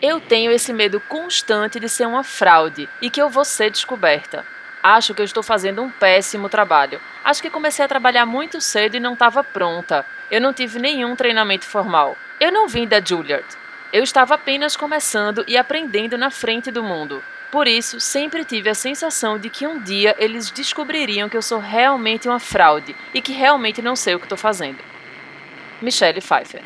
Eu 0.00 0.20
tenho 0.20 0.52
esse 0.52 0.72
medo 0.72 1.00
constante 1.00 1.80
de 1.80 1.88
ser 1.88 2.06
uma 2.06 2.22
fraude 2.22 2.88
e 3.02 3.10
que 3.10 3.20
eu 3.20 3.28
vou 3.28 3.44
ser 3.44 3.68
descoberta. 3.68 4.46
Acho 4.80 5.12
que 5.12 5.20
eu 5.20 5.24
estou 5.24 5.42
fazendo 5.42 5.82
um 5.82 5.90
péssimo 5.90 6.48
trabalho. 6.48 7.00
Acho 7.24 7.42
que 7.42 7.50
comecei 7.50 7.84
a 7.84 7.88
trabalhar 7.88 8.24
muito 8.24 8.60
cedo 8.60 8.96
e 8.96 9.00
não 9.00 9.14
estava 9.14 9.42
pronta. 9.42 10.06
Eu 10.30 10.40
não 10.40 10.52
tive 10.52 10.78
nenhum 10.78 11.16
treinamento 11.16 11.64
formal. 11.64 12.16
Eu 12.38 12.52
não 12.52 12.68
vim 12.68 12.86
da 12.86 13.00
Juilliard. 13.00 13.44
Eu 13.92 14.04
estava 14.04 14.36
apenas 14.36 14.76
começando 14.76 15.44
e 15.48 15.56
aprendendo 15.56 16.16
na 16.16 16.30
frente 16.30 16.70
do 16.70 16.82
mundo. 16.82 17.20
Por 17.50 17.66
isso, 17.66 17.98
sempre 17.98 18.44
tive 18.44 18.70
a 18.70 18.74
sensação 18.74 19.36
de 19.36 19.50
que 19.50 19.66
um 19.66 19.80
dia 19.80 20.14
eles 20.18 20.48
descobririam 20.48 21.28
que 21.28 21.36
eu 21.36 21.42
sou 21.42 21.58
realmente 21.58 22.28
uma 22.28 22.38
fraude 22.38 22.94
e 23.12 23.20
que 23.20 23.32
realmente 23.32 23.82
não 23.82 23.96
sei 23.96 24.14
o 24.14 24.18
que 24.20 24.26
estou 24.26 24.38
fazendo. 24.38 24.78
Michelle 25.82 26.20
Pfeiffer. 26.20 26.62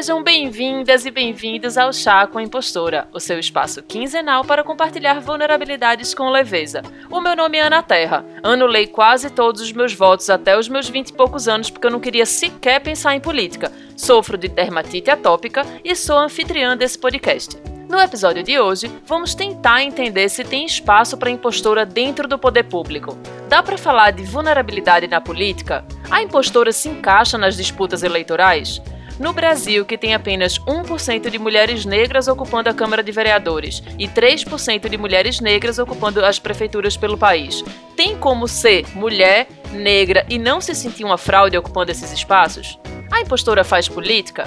Sejam 0.00 0.22
bem-vindas 0.22 1.04
e 1.04 1.10
bem-vindos 1.10 1.76
ao 1.76 1.92
Chá 1.92 2.26
com 2.26 2.38
a 2.38 2.42
Impostora, 2.42 3.06
o 3.12 3.20
seu 3.20 3.38
espaço 3.38 3.82
quinzenal 3.82 4.42
para 4.42 4.64
compartilhar 4.64 5.20
vulnerabilidades 5.20 6.14
com 6.14 6.30
leveza. 6.30 6.80
O 7.10 7.20
meu 7.20 7.36
nome 7.36 7.58
é 7.58 7.60
Ana 7.60 7.82
Terra. 7.82 8.24
Anulei 8.42 8.86
quase 8.86 9.28
todos 9.28 9.60
os 9.60 9.72
meus 9.74 9.92
votos 9.92 10.30
até 10.30 10.56
os 10.56 10.70
meus 10.70 10.88
vinte 10.88 11.10
e 11.10 11.12
poucos 11.12 11.46
anos 11.48 11.68
porque 11.68 11.86
eu 11.86 11.90
não 11.90 12.00
queria 12.00 12.24
sequer 12.24 12.80
pensar 12.80 13.14
em 13.14 13.20
política. 13.20 13.70
Sofro 13.94 14.38
de 14.38 14.48
dermatite 14.48 15.10
atópica 15.10 15.66
e 15.84 15.94
sou 15.94 16.16
anfitriã 16.16 16.74
desse 16.74 16.98
podcast. 16.98 17.58
No 17.86 18.00
episódio 18.00 18.42
de 18.42 18.58
hoje, 18.58 18.90
vamos 19.04 19.34
tentar 19.34 19.82
entender 19.82 20.30
se 20.30 20.44
tem 20.44 20.64
espaço 20.64 21.18
para 21.18 21.28
impostora 21.28 21.84
dentro 21.84 22.26
do 22.26 22.38
poder 22.38 22.62
público. 22.62 23.18
Dá 23.50 23.62
para 23.62 23.76
falar 23.76 24.12
de 24.12 24.22
vulnerabilidade 24.22 25.06
na 25.08 25.20
política? 25.20 25.84
A 26.10 26.22
impostora 26.22 26.72
se 26.72 26.88
encaixa 26.88 27.36
nas 27.36 27.54
disputas 27.54 28.02
eleitorais? 28.02 28.80
No 29.20 29.34
Brasil, 29.34 29.84
que 29.84 29.98
tem 29.98 30.14
apenas 30.14 30.58
1% 30.60 31.28
de 31.28 31.38
mulheres 31.38 31.84
negras 31.84 32.26
ocupando 32.26 32.70
a 32.70 32.74
Câmara 32.74 33.02
de 33.02 33.12
Vereadores 33.12 33.82
e 33.98 34.08
3% 34.08 34.88
de 34.88 34.96
mulheres 34.96 35.40
negras 35.40 35.78
ocupando 35.78 36.24
as 36.24 36.38
prefeituras 36.38 36.96
pelo 36.96 37.18
país, 37.18 37.62
tem 37.94 38.16
como 38.16 38.48
ser 38.48 38.86
mulher, 38.94 39.46
negra 39.74 40.24
e 40.26 40.38
não 40.38 40.58
se 40.58 40.74
sentir 40.74 41.04
uma 41.04 41.18
fraude 41.18 41.54
ocupando 41.54 41.90
esses 41.90 42.10
espaços? 42.10 42.78
A 43.12 43.20
impostora 43.20 43.62
faz 43.62 43.90
política? 43.90 44.44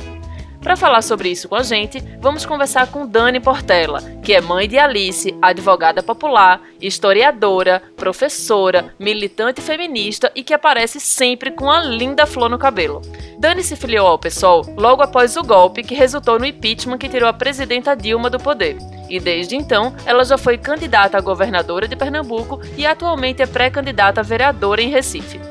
Para 0.64 0.78
falar 0.78 1.02
sobre 1.02 1.30
isso 1.30 1.50
com 1.50 1.56
a 1.56 1.62
gente, 1.62 2.02
vamos 2.22 2.46
conversar 2.46 2.88
com 2.88 3.06
Dani 3.06 3.42
Portela, 3.42 4.02
que 4.24 4.34
é 4.34 4.40
mãe 4.40 4.66
de 4.66 4.80
Alice, 4.80 5.36
advogada 5.42 6.02
popular, 6.02 6.62
historiadora, 6.80 7.84
professora, 7.98 8.96
militante 8.98 9.60
feminista 9.60 10.32
e 10.34 10.42
que 10.42 10.54
aparece 10.54 11.02
sempre 11.02 11.52
com 11.52 11.70
a 11.70 11.84
linda 11.84 12.26
flor 12.26 12.50
no 12.50 12.58
cabelo. 12.58 13.02
Dani 13.38 13.62
se 13.62 13.76
filiou 13.76 14.08
ao 14.08 14.18
PSOL 14.18 14.64
logo 14.78 15.04
após 15.04 15.36
o 15.36 15.44
golpe 15.44 15.84
que 15.84 15.94
resultou 15.94 16.40
no 16.40 16.46
impeachment 16.46 16.98
que 16.98 17.10
tirou 17.10 17.28
a 17.28 17.34
presidenta 17.34 17.94
Dilma 17.94 18.30
do 18.30 18.40
poder. 18.40 18.78
E 19.10 19.20
desde 19.20 19.58
então, 19.58 19.94
ela 20.06 20.24
já 20.24 20.38
foi 20.38 20.58
candidata 20.58 21.18
a 21.18 21.22
governadora 21.22 21.90
de 21.90 21.96
Pernambuco 21.98 22.62
e 22.78 22.86
atualmente 22.86 23.42
é 23.42 23.46
pré-candidata 23.46 24.22
a 24.22 24.24
vereadora 24.24 24.82
em 24.82 24.90
Recife. 24.90 25.42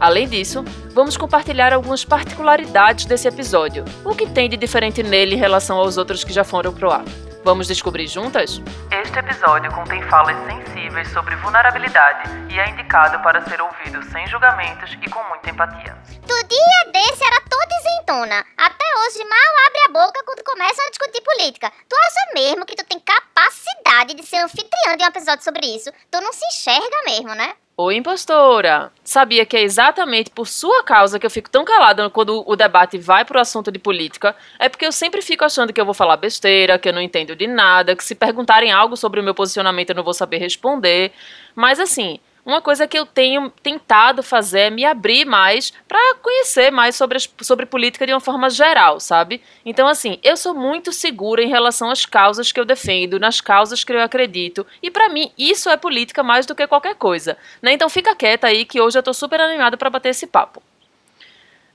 Além 0.00 0.26
disso, 0.26 0.64
vamos 0.94 1.18
compartilhar 1.18 1.74
algumas 1.74 2.06
particularidades 2.06 3.04
desse 3.04 3.28
episódio. 3.28 3.84
O 4.02 4.14
que 4.14 4.26
tem 4.26 4.48
de 4.48 4.56
diferente 4.56 5.02
nele 5.02 5.34
em 5.34 5.38
relação 5.38 5.76
aos 5.76 5.98
outros 5.98 6.24
que 6.24 6.32
já 6.32 6.42
foram 6.42 6.72
pro 6.72 6.90
ar? 6.90 7.04
Vamos 7.44 7.66
descobrir 7.66 8.06
juntas? 8.06 8.62
Este 8.90 9.18
episódio 9.18 9.70
contém 9.74 10.00
falas 10.08 10.36
sensíveis 10.46 11.06
sobre 11.12 11.36
vulnerabilidade 11.36 12.30
e 12.50 12.58
é 12.58 12.70
indicado 12.70 13.22
para 13.22 13.42
ser 13.46 13.60
ouvido 13.60 14.02
sem 14.10 14.26
julgamentos 14.26 14.90
e 15.02 15.10
com 15.10 15.22
muita 15.28 15.50
empatia. 15.50 15.94
Tu 16.26 16.48
dia 16.48 16.92
desse 16.92 17.22
era 17.22 17.42
toda 17.50 17.80
isentona. 17.80 18.44
Até 18.56 18.84
hoje 19.00 19.22
mal 19.24 19.66
abre 19.66 19.80
a 19.84 19.92
boca 19.92 20.22
quando 20.24 20.44
começam 20.44 20.86
a 20.86 20.90
discutir 20.90 21.20
política. 21.20 21.70
Tu 21.86 21.96
acha 21.96 22.34
mesmo 22.34 22.64
que 22.64 22.76
tu 22.76 22.84
tem 22.86 23.00
capacidade 23.00 24.14
de 24.14 24.22
ser 24.24 24.38
anfitriã 24.38 24.96
de 24.96 25.04
um 25.04 25.08
episódio 25.08 25.44
sobre 25.44 25.66
isso? 25.66 25.90
Tu 26.10 26.20
não 26.22 26.32
se 26.32 26.46
enxerga 26.46 27.02
mesmo, 27.04 27.34
né? 27.34 27.52
Oi, 27.82 27.96
impostora! 27.96 28.92
Sabia 29.02 29.46
que 29.46 29.56
é 29.56 29.62
exatamente 29.62 30.30
por 30.30 30.46
sua 30.46 30.84
causa 30.84 31.18
que 31.18 31.24
eu 31.24 31.30
fico 31.30 31.48
tão 31.48 31.64
calada 31.64 32.10
quando 32.10 32.44
o 32.46 32.54
debate 32.54 32.98
vai 32.98 33.24
para 33.24 33.38
o 33.38 33.40
assunto 33.40 33.72
de 33.72 33.78
política? 33.78 34.36
É 34.58 34.68
porque 34.68 34.84
eu 34.84 34.92
sempre 34.92 35.22
fico 35.22 35.46
achando 35.46 35.72
que 35.72 35.80
eu 35.80 35.86
vou 35.86 35.94
falar 35.94 36.18
besteira, 36.18 36.78
que 36.78 36.90
eu 36.90 36.92
não 36.92 37.00
entendo 37.00 37.34
de 37.34 37.46
nada, 37.46 37.96
que 37.96 38.04
se 38.04 38.14
perguntarem 38.14 38.70
algo 38.70 38.98
sobre 38.98 39.18
o 39.18 39.22
meu 39.22 39.34
posicionamento 39.34 39.88
eu 39.88 39.96
não 39.96 40.04
vou 40.04 40.12
saber 40.12 40.36
responder. 40.36 41.10
Mas 41.54 41.80
assim, 41.80 42.20
uma 42.44 42.60
coisa 42.60 42.86
que 42.86 42.98
eu 42.98 43.06
tenho 43.06 43.50
tentado 43.62 44.22
fazer 44.22 44.60
é 44.60 44.70
me 44.70 44.84
abrir 44.84 45.24
mais 45.24 45.72
para 45.86 46.14
conhecer 46.16 46.70
mais 46.70 46.96
sobre, 46.96 47.16
as, 47.16 47.28
sobre 47.42 47.66
política 47.66 48.06
de 48.06 48.12
uma 48.12 48.20
forma 48.20 48.48
geral, 48.50 48.98
sabe? 49.00 49.42
Então, 49.64 49.86
assim, 49.86 50.18
eu 50.22 50.36
sou 50.36 50.54
muito 50.54 50.92
segura 50.92 51.42
em 51.42 51.48
relação 51.48 51.90
às 51.90 52.06
causas 52.06 52.52
que 52.52 52.60
eu 52.60 52.64
defendo, 52.64 53.18
nas 53.18 53.40
causas 53.40 53.84
que 53.84 53.92
eu 53.92 54.00
acredito, 54.00 54.66
e 54.82 54.90
para 54.90 55.08
mim 55.08 55.32
isso 55.38 55.68
é 55.68 55.76
política 55.76 56.22
mais 56.22 56.46
do 56.46 56.54
que 56.54 56.66
qualquer 56.66 56.94
coisa, 56.94 57.36
né? 57.60 57.72
Então 57.72 57.88
fica 57.88 58.14
quieta 58.14 58.46
aí 58.46 58.64
que 58.64 58.80
hoje 58.80 58.98
eu 58.98 59.02
tô 59.02 59.12
super 59.12 59.40
animada 59.40 59.76
para 59.76 59.90
bater 59.90 60.10
esse 60.10 60.26
papo. 60.26 60.62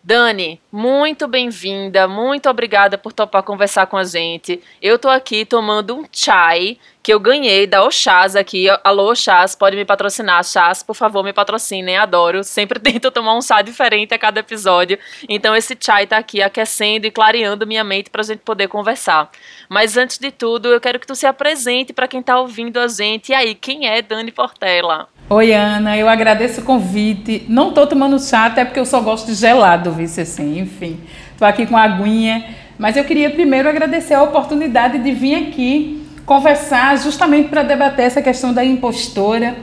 Dani, 0.07 0.61
muito 0.71 1.27
bem-vinda, 1.27 2.07
muito 2.07 2.47
obrigada 2.47 2.95
por 2.95 3.11
topar 3.11 3.41
conversar 3.41 3.87
com 3.87 3.97
a 3.97 4.03
gente. 4.03 4.61
Eu 4.79 4.99
tô 4.99 5.09
aqui 5.09 5.43
tomando 5.45 5.95
um 5.95 6.05
chai 6.11 6.77
que 7.01 7.11
eu 7.11 7.19
ganhei 7.19 7.65
da 7.65 7.83
Oxás 7.83 8.35
aqui. 8.35 8.67
Alô, 8.83 9.09
Oxás, 9.09 9.55
pode 9.55 9.75
me 9.75 9.83
patrocinar. 9.83 10.43
Chás, 10.43 10.83
por 10.83 10.93
favor, 10.93 11.23
me 11.23 11.33
patrocinem, 11.33 11.97
adoro. 11.97 12.43
Sempre 12.43 12.77
tento 12.81 13.09
tomar 13.09 13.35
um 13.35 13.41
chá 13.41 13.63
diferente 13.63 14.13
a 14.13 14.19
cada 14.19 14.41
episódio. 14.41 14.99
Então 15.27 15.55
esse 15.55 15.75
chai 15.81 16.05
tá 16.05 16.17
aqui 16.17 16.39
aquecendo 16.39 17.07
e 17.07 17.11
clareando 17.11 17.65
minha 17.65 17.83
mente 17.83 18.11
pra 18.11 18.21
gente 18.21 18.41
poder 18.41 18.67
conversar. 18.67 19.31
Mas 19.67 19.97
antes 19.97 20.19
de 20.19 20.29
tudo, 20.29 20.67
eu 20.67 20.79
quero 20.79 20.99
que 20.99 21.07
tu 21.07 21.15
se 21.15 21.25
apresente 21.25 21.93
para 21.93 22.07
quem 22.07 22.21
tá 22.21 22.39
ouvindo 22.39 22.79
a 22.79 22.87
gente. 22.87 23.29
E 23.31 23.33
aí, 23.33 23.55
quem 23.55 23.87
é 23.87 24.03
Dani 24.03 24.31
Portela? 24.31 25.09
Oi, 25.27 25.53
Ana, 25.53 25.97
eu 25.97 26.07
agradeço 26.07 26.61
o 26.61 26.63
convite. 26.63 27.45
Não 27.49 27.69
estou 27.69 27.87
tomando 27.87 28.19
chá, 28.19 28.45
até 28.45 28.63
porque 28.63 28.79
eu 28.79 28.85
só 28.85 29.01
gosto 29.01 29.25
de 29.25 29.33
gelado, 29.33 29.91
vice 29.91 30.21
assim, 30.21 30.59
enfim. 30.59 30.99
Estou 31.31 31.47
aqui 31.47 31.65
com 31.65 31.75
a 31.75 31.81
aguinha, 31.81 32.45
mas 32.77 32.95
eu 32.95 33.03
queria 33.03 33.31
primeiro 33.31 33.67
agradecer 33.67 34.13
a 34.13 34.21
oportunidade 34.21 34.99
de 34.99 35.11
vir 35.11 35.33
aqui 35.47 36.05
conversar 36.27 36.95
justamente 36.99 37.49
para 37.49 37.63
debater 37.63 38.05
essa 38.05 38.21
questão 38.21 38.53
da 38.53 38.63
impostora. 38.63 39.55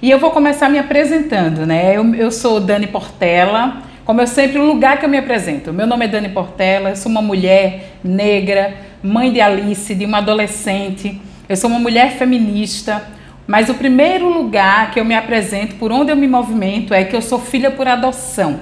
E 0.00 0.08
eu 0.08 0.20
vou 0.20 0.30
começar 0.30 0.68
me 0.68 0.78
apresentando, 0.78 1.66
né? 1.66 1.96
Eu, 1.96 2.14
eu 2.14 2.30
sou 2.30 2.60
Dani 2.60 2.86
Portela, 2.86 3.82
como 4.04 4.20
eu 4.20 4.26
sempre, 4.28 4.60
o 4.60 4.64
lugar 4.64 5.00
que 5.00 5.04
eu 5.04 5.08
me 5.08 5.18
apresento. 5.18 5.72
Meu 5.72 5.88
nome 5.88 6.04
é 6.04 6.08
Dani 6.08 6.28
Portela, 6.28 6.90
eu 6.90 6.96
sou 6.96 7.10
uma 7.10 7.20
mulher 7.20 7.94
negra, 8.04 8.72
mãe 9.02 9.32
de 9.32 9.40
Alice, 9.40 9.96
de 9.96 10.04
uma 10.04 10.18
adolescente. 10.18 11.20
Eu 11.48 11.56
sou 11.56 11.68
uma 11.68 11.80
mulher 11.80 12.12
feminista 12.12 13.17
mas 13.48 13.70
o 13.70 13.74
primeiro 13.74 14.28
lugar 14.28 14.90
que 14.90 15.00
eu 15.00 15.06
me 15.06 15.14
apresento, 15.14 15.76
por 15.76 15.90
onde 15.90 16.12
eu 16.12 16.16
me 16.16 16.28
movimento, 16.28 16.92
é 16.92 17.02
que 17.02 17.16
eu 17.16 17.22
sou 17.22 17.40
filha 17.40 17.70
por 17.70 17.88
adoção. 17.88 18.60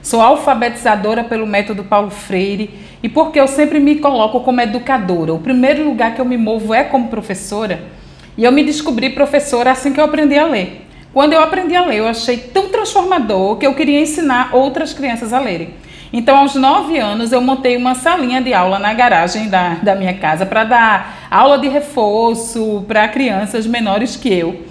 Sou 0.00 0.20
alfabetizadora 0.20 1.24
pelo 1.24 1.44
método 1.44 1.82
Paulo 1.82 2.10
Freire 2.10 2.70
e 3.02 3.08
porque 3.08 3.40
eu 3.40 3.48
sempre 3.48 3.80
me 3.80 3.96
coloco 3.96 4.38
como 4.38 4.60
educadora. 4.60 5.34
O 5.34 5.40
primeiro 5.40 5.82
lugar 5.82 6.14
que 6.14 6.20
eu 6.20 6.24
me 6.24 6.36
movo 6.36 6.72
é 6.72 6.84
como 6.84 7.08
professora 7.08 7.82
e 8.38 8.44
eu 8.44 8.52
me 8.52 8.62
descobri 8.62 9.10
professora 9.10 9.72
assim 9.72 9.92
que 9.92 9.98
eu 9.98 10.04
aprendi 10.04 10.38
a 10.38 10.46
ler. 10.46 10.86
Quando 11.12 11.32
eu 11.32 11.40
aprendi 11.40 11.74
a 11.74 11.84
ler, 11.84 11.98
eu 11.98 12.06
achei 12.06 12.36
tão 12.36 12.68
transformador 12.68 13.56
que 13.56 13.66
eu 13.66 13.74
queria 13.74 14.00
ensinar 14.00 14.54
outras 14.54 14.92
crianças 14.92 15.32
a 15.32 15.40
lerem. 15.40 15.70
Então, 16.12 16.38
aos 16.38 16.56
nove 16.56 16.98
anos, 16.98 17.30
eu 17.30 17.40
montei 17.40 17.76
uma 17.76 17.94
salinha 17.94 18.42
de 18.42 18.52
aula 18.52 18.80
na 18.80 18.92
garagem 18.92 19.48
da, 19.48 19.74
da 19.74 19.94
minha 19.94 20.14
casa 20.14 20.44
para 20.44 20.64
dar 20.64 21.28
aula 21.30 21.56
de 21.56 21.68
reforço 21.68 22.84
para 22.88 23.06
crianças 23.06 23.64
menores 23.64 24.16
que 24.16 24.32
eu. 24.32 24.64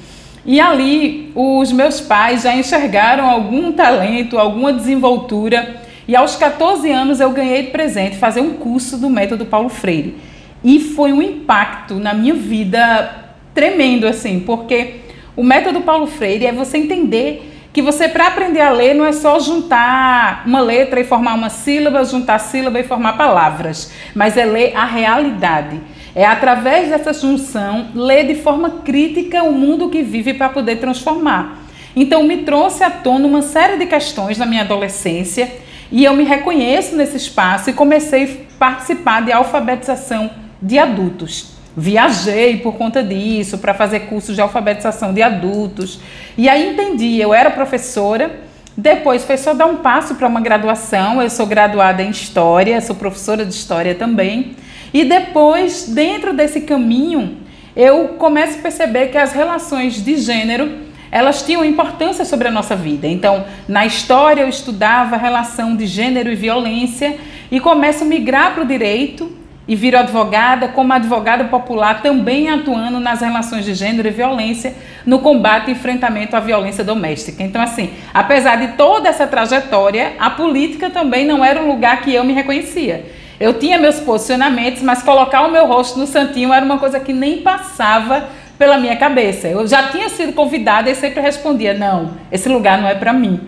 E 0.46 0.60
ali, 0.60 1.32
os 1.36 1.72
meus 1.72 2.02
pais 2.02 2.44
já 2.44 2.54
enxergaram 2.54 3.30
algum 3.30 3.72
talento, 3.72 4.38
alguma 4.38 4.74
desenvoltura. 4.74 5.78
E 6.08 6.16
aos 6.16 6.36
14 6.36 6.92
anos, 6.92 7.22
eu 7.22 7.32
ganhei 7.32 7.64
de 7.64 7.72
presente 7.72 8.18
fazer 8.18 8.42
um 8.42 8.56
curso 8.56 8.98
do 8.98 9.10
método 9.10 9.46
Paulo 9.46 9.70
Freire. 9.70 10.18
E 10.62 10.80
foi 10.80 11.14
um 11.14 11.22
impacto 11.22 11.96
na 11.96 12.14
minha 12.14 12.34
vida 12.34 13.28
tremendo, 13.54 14.06
assim, 14.06 14.42
porque 14.42 14.96
o 15.38 15.44
método 15.44 15.82
Paulo 15.82 16.06
Freire 16.06 16.48
é 16.48 16.52
você 16.52 16.78
entender 16.78 17.49
que 17.72 17.82
você, 17.82 18.08
para 18.08 18.28
aprender 18.28 18.62
a 18.62 18.72
ler, 18.72 18.96
não 18.96 19.06
é 19.06 19.12
só 19.12 19.40
juntar 19.40 20.44
uma 20.46 20.60
letra 20.60 21.00
e 21.00 21.04
formar 21.04 21.36
uma 21.36 21.50
sílaba, 21.50 22.04
juntar 22.04 22.40
sílaba 22.40 22.80
e 22.80 22.84
formar 22.84 23.14
palavras, 23.14 23.92
mas 24.16 24.38
é 24.38 24.46
ler 24.46 24.76
a 24.76 24.86
realidade. 24.86 25.80
É 26.16 26.26
através 26.26 26.90
dessa 26.90 27.14
junção 27.14 27.90
ler 27.94 28.26
de 28.26 28.36
forma 28.36 28.82
crítica 28.84 29.44
o 29.44 29.52
mundo 29.52 29.90
que 29.90 30.02
vive 30.02 30.34
para 30.34 30.50
poder 30.50 30.78
transformar. 30.78 31.60
Então, 31.96 32.24
me 32.24 32.38
trouxe 32.38 32.84
à 32.84 32.90
tona 32.90 33.28
uma 33.28 33.42
série 33.42 33.78
de 33.78 33.86
questões 33.86 34.38
na 34.38 34.46
minha 34.46 34.62
adolescência 34.62 35.52
e 35.92 36.04
eu 36.04 36.14
me 36.14 36.24
reconheço 36.24 36.96
nesse 36.96 37.18
espaço 37.18 37.70
e 37.70 37.74
comecei 37.74 38.24
a 38.24 38.58
participar 38.58 39.22
de 39.22 39.32
alfabetização 39.32 40.32
de 40.62 40.78
adultos. 40.80 41.59
Viajei 41.76 42.58
por 42.58 42.74
conta 42.76 43.04
disso, 43.04 43.58
para 43.58 43.74
fazer 43.74 44.02
cursos 44.02 44.36
de 44.36 44.42
alfabetização 44.42 45.14
de 45.14 45.22
adultos. 45.22 46.00
E 46.38 46.50
aí 46.50 46.72
entendi, 46.72 47.20
eu 47.20 47.34
era 47.34 47.52
professora, 47.52 48.40
depois 48.76 49.24
foi 49.24 49.38
só 49.38 49.54
dar 49.54 49.66
um 49.66 49.78
passo 49.78 50.16
para 50.16 50.28
uma 50.28 50.42
graduação. 50.42 51.22
Eu 51.22 51.30
sou 51.30 51.46
graduada 51.46 52.02
em 52.02 52.10
História, 52.10 52.80
sou 52.82 52.96
professora 52.96 53.46
de 53.46 53.54
História 53.54 53.94
também. 53.94 54.56
E 54.94 55.04
depois, 55.04 55.90
dentro 55.90 56.34
desse 56.34 56.62
caminho, 56.62 57.38
eu 57.76 58.10
começo 58.18 58.58
a 58.60 58.62
perceber 58.62 59.08
que 59.08 59.18
as 59.18 59.34
relações 59.34 60.04
de 60.04 60.18
gênero 60.18 60.90
elas 61.12 61.42
tinham 61.42 61.66
importância 61.66 62.24
sobre 62.24 62.48
a 62.48 62.52
nossa 62.52 62.76
vida. 62.76 63.08
Então, 63.08 63.46
na 63.68 63.86
história 63.86 64.42
eu 64.42 64.50
estudava 64.50 65.18
relação 65.18 65.76
de 65.76 65.88
gênero 65.88 66.32
e 66.32 66.36
violência 66.36 67.18
e 67.52 67.60
começo 67.60 68.04
a 68.04 68.08
migrar 68.08 68.54
para 68.54 68.64
o 68.64 68.68
direito 68.68 69.39
e 69.70 69.76
viro 69.76 70.00
advogada, 70.00 70.70
como 70.70 70.92
advogada 70.92 71.44
popular, 71.44 72.02
também 72.02 72.50
atuando 72.50 73.00
nas 73.00 73.22
relações 73.22 73.64
de 73.64 73.76
gênero 73.76 74.08
e 74.08 74.12
violência 74.12 74.74
no 75.06 75.20
combate 75.20 75.68
e 75.68 75.74
enfrentamento 75.74 76.36
à 76.36 76.40
violência 76.40 76.84
doméstica. 76.84 77.44
Então, 77.44 77.62
assim, 77.62 77.92
apesar 78.12 78.56
de 78.56 78.70
toda 78.70 79.08
essa 79.08 79.28
trajetória, 79.28 80.14
a 80.20 80.32
política 80.32 80.90
também 80.90 81.24
não 81.24 81.46
era 81.46 81.62
um 81.62 81.68
lugar 81.68 82.02
que 82.02 82.12
eu 82.12 82.24
me 82.24 82.34
reconhecia. 82.34 83.06
Eu 83.40 83.60
tinha 83.60 83.78
meus 83.78 84.00
posicionamentos, 84.00 84.82
mas 84.82 85.04
colocar 85.04 85.44
o 85.44 85.52
meu 85.52 85.68
rosto 85.68 86.00
no 86.00 86.08
santinho 86.08 86.52
era 86.52 86.66
uma 86.66 86.80
coisa 86.80 87.00
que 87.00 87.14
nem 87.14 87.44
passava 87.44 88.28
pela 88.58 88.80
minha 88.80 88.96
cabeça. 88.96 89.48
Eu 89.48 89.68
já 89.68 89.90
tinha 89.90 90.10
sido 90.10 90.34
convidada 90.34 90.90
e 90.90 90.96
sempre 90.96 91.22
respondia: 91.22 91.76
não, 91.76 92.16
esse 92.32 92.50
lugar 92.50 92.82
não 92.82 92.90
é 92.90 92.96
para 92.96 93.14
mim. 93.14 93.40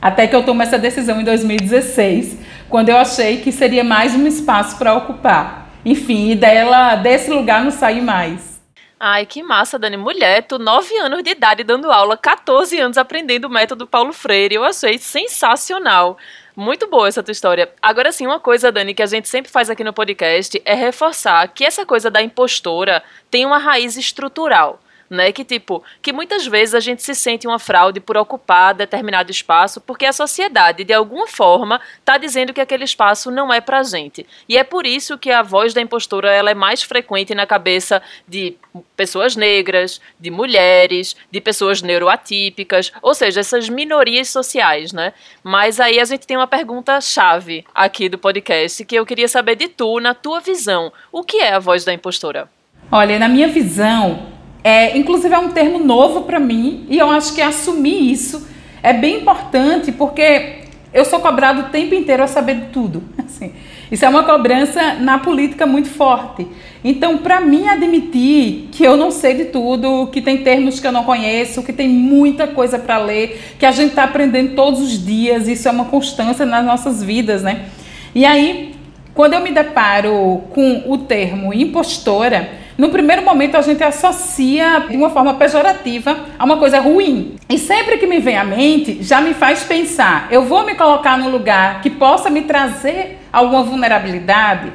Até 0.00 0.26
que 0.26 0.34
eu 0.34 0.42
tomo 0.42 0.62
essa 0.62 0.78
decisão 0.78 1.20
em 1.20 1.24
2016, 1.24 2.38
quando 2.66 2.88
eu 2.88 2.96
achei 2.96 3.42
que 3.42 3.52
seria 3.52 3.84
mais 3.84 4.14
um 4.14 4.26
espaço 4.26 4.78
para 4.78 4.94
ocupar. 4.94 5.65
Enfim, 5.86 6.32
e 6.32 6.34
dela, 6.34 6.96
desse 6.96 7.30
lugar 7.30 7.62
não 7.62 7.70
saí 7.70 8.00
mais. 8.00 8.60
Ai, 8.98 9.24
que 9.24 9.40
massa, 9.40 9.78
Dani. 9.78 9.96
Mulher, 9.96 10.42
tu 10.42 10.58
9 10.58 10.98
anos 10.98 11.22
de 11.22 11.30
idade 11.30 11.62
dando 11.62 11.92
aula, 11.92 12.16
14 12.16 12.76
anos 12.80 12.98
aprendendo 12.98 13.44
o 13.44 13.50
método 13.50 13.86
Paulo 13.86 14.12
Freire. 14.12 14.56
Eu 14.56 14.64
achei 14.64 14.98
sensacional. 14.98 16.18
Muito 16.56 16.88
boa 16.88 17.06
essa 17.06 17.22
tua 17.22 17.30
história. 17.30 17.70
Agora 17.80 18.10
sim, 18.10 18.26
uma 18.26 18.40
coisa, 18.40 18.72
Dani, 18.72 18.94
que 18.94 19.02
a 19.02 19.06
gente 19.06 19.28
sempre 19.28 19.48
faz 19.48 19.70
aqui 19.70 19.84
no 19.84 19.92
podcast 19.92 20.60
é 20.64 20.74
reforçar 20.74 21.46
que 21.48 21.64
essa 21.64 21.86
coisa 21.86 22.10
da 22.10 22.20
impostora 22.20 23.00
tem 23.30 23.46
uma 23.46 23.58
raiz 23.58 23.96
estrutural 23.96 24.80
né? 25.08 25.32
Que 25.32 25.44
tipo, 25.44 25.82
que 26.02 26.12
muitas 26.12 26.46
vezes 26.46 26.74
a 26.74 26.80
gente 26.80 27.02
se 27.02 27.14
sente 27.14 27.46
uma 27.46 27.58
fraude 27.58 28.00
por 28.00 28.16
ocupar 28.16 28.74
determinado 28.74 29.30
espaço, 29.30 29.80
porque 29.80 30.06
a 30.06 30.12
sociedade, 30.12 30.84
de 30.84 30.92
alguma 30.92 31.26
forma, 31.26 31.80
está 31.98 32.18
dizendo 32.18 32.52
que 32.52 32.60
aquele 32.60 32.84
espaço 32.84 33.30
não 33.30 33.52
é 33.52 33.60
pra 33.60 33.82
gente. 33.82 34.26
E 34.48 34.56
é 34.56 34.64
por 34.64 34.86
isso 34.86 35.18
que 35.18 35.30
a 35.30 35.42
voz 35.42 35.72
da 35.72 35.80
impostora 35.80 36.32
ela 36.32 36.50
é 36.50 36.54
mais 36.54 36.82
frequente 36.82 37.34
na 37.34 37.46
cabeça 37.46 38.02
de 38.26 38.56
pessoas 38.96 39.36
negras, 39.36 40.00
de 40.18 40.30
mulheres, 40.30 41.16
de 41.30 41.40
pessoas 41.40 41.82
neuroatípicas, 41.82 42.92
ou 43.00 43.14
seja, 43.14 43.40
essas 43.40 43.68
minorias 43.68 44.28
sociais, 44.28 44.92
né? 44.92 45.12
Mas 45.42 45.80
aí 45.80 45.98
a 46.00 46.04
gente 46.04 46.26
tem 46.26 46.36
uma 46.36 46.46
pergunta 46.46 47.00
chave 47.00 47.64
aqui 47.74 48.08
do 48.08 48.18
podcast 48.18 48.84
que 48.84 48.96
eu 48.96 49.06
queria 49.06 49.28
saber 49.28 49.56
de 49.56 49.68
tu, 49.68 50.00
na 50.00 50.14
tua 50.14 50.40
visão, 50.40 50.92
o 51.10 51.22
que 51.22 51.38
é 51.38 51.52
a 51.52 51.58
voz 51.58 51.84
da 51.84 51.92
impostora? 51.92 52.48
Olha, 52.90 53.18
na 53.18 53.28
minha 53.28 53.48
visão, 53.48 54.35
é, 54.66 54.98
inclusive 54.98 55.32
é 55.32 55.38
um 55.38 55.50
termo 55.50 55.78
novo 55.78 56.22
para 56.22 56.40
mim 56.40 56.86
e 56.90 56.98
eu 56.98 57.08
acho 57.08 57.32
que 57.32 57.40
assumir 57.40 58.10
isso 58.10 58.48
é 58.82 58.92
bem 58.92 59.18
importante 59.20 59.92
porque 59.92 60.56
eu 60.92 61.04
sou 61.04 61.20
cobrado 61.20 61.60
o 61.60 61.64
tempo 61.66 61.94
inteiro 61.94 62.24
a 62.24 62.26
saber 62.26 62.56
de 62.56 62.66
tudo. 62.72 63.04
Assim, 63.16 63.52
isso 63.92 64.04
é 64.04 64.08
uma 64.08 64.24
cobrança 64.24 64.94
na 64.94 65.20
política 65.20 65.66
muito 65.66 65.88
forte. 65.88 66.48
Então, 66.82 67.18
para 67.18 67.40
mim 67.40 67.68
admitir 67.68 68.68
que 68.72 68.82
eu 68.82 68.96
não 68.96 69.12
sei 69.12 69.34
de 69.34 69.44
tudo, 69.44 70.08
que 70.08 70.20
tem 70.20 70.38
termos 70.38 70.80
que 70.80 70.86
eu 70.88 70.90
não 70.90 71.04
conheço, 71.04 71.62
que 71.62 71.72
tem 71.72 71.88
muita 71.88 72.48
coisa 72.48 72.76
para 72.76 72.98
ler, 72.98 73.54
que 73.60 73.66
a 73.66 73.70
gente 73.70 73.90
está 73.90 74.02
aprendendo 74.02 74.56
todos 74.56 74.80
os 74.80 75.06
dias, 75.06 75.46
isso 75.46 75.68
é 75.68 75.70
uma 75.70 75.84
constância 75.84 76.44
nas 76.44 76.66
nossas 76.66 77.04
vidas, 77.04 77.40
né? 77.40 77.66
E 78.12 78.26
aí, 78.26 78.74
quando 79.14 79.34
eu 79.34 79.40
me 79.40 79.52
deparo 79.52 80.42
com 80.50 80.82
o 80.88 80.98
termo 80.98 81.54
impostora, 81.54 82.65
no 82.78 82.90
primeiro 82.90 83.22
momento 83.24 83.56
a 83.56 83.62
gente 83.62 83.82
associa 83.82 84.84
de 84.88 84.96
uma 84.96 85.10
forma 85.10 85.34
pejorativa 85.34 86.16
a 86.38 86.44
uma 86.44 86.58
coisa 86.58 86.78
ruim. 86.78 87.36
E 87.48 87.58
sempre 87.58 87.96
que 87.96 88.06
me 88.06 88.18
vem 88.18 88.36
à 88.36 88.44
mente, 88.44 89.02
já 89.02 89.20
me 89.20 89.32
faz 89.32 89.64
pensar, 89.64 90.28
eu 90.30 90.44
vou 90.44 90.64
me 90.64 90.74
colocar 90.74 91.16
num 91.16 91.30
lugar 91.30 91.80
que 91.80 91.88
possa 91.88 92.28
me 92.28 92.42
trazer 92.42 93.18
alguma 93.32 93.62
vulnerabilidade? 93.62 94.72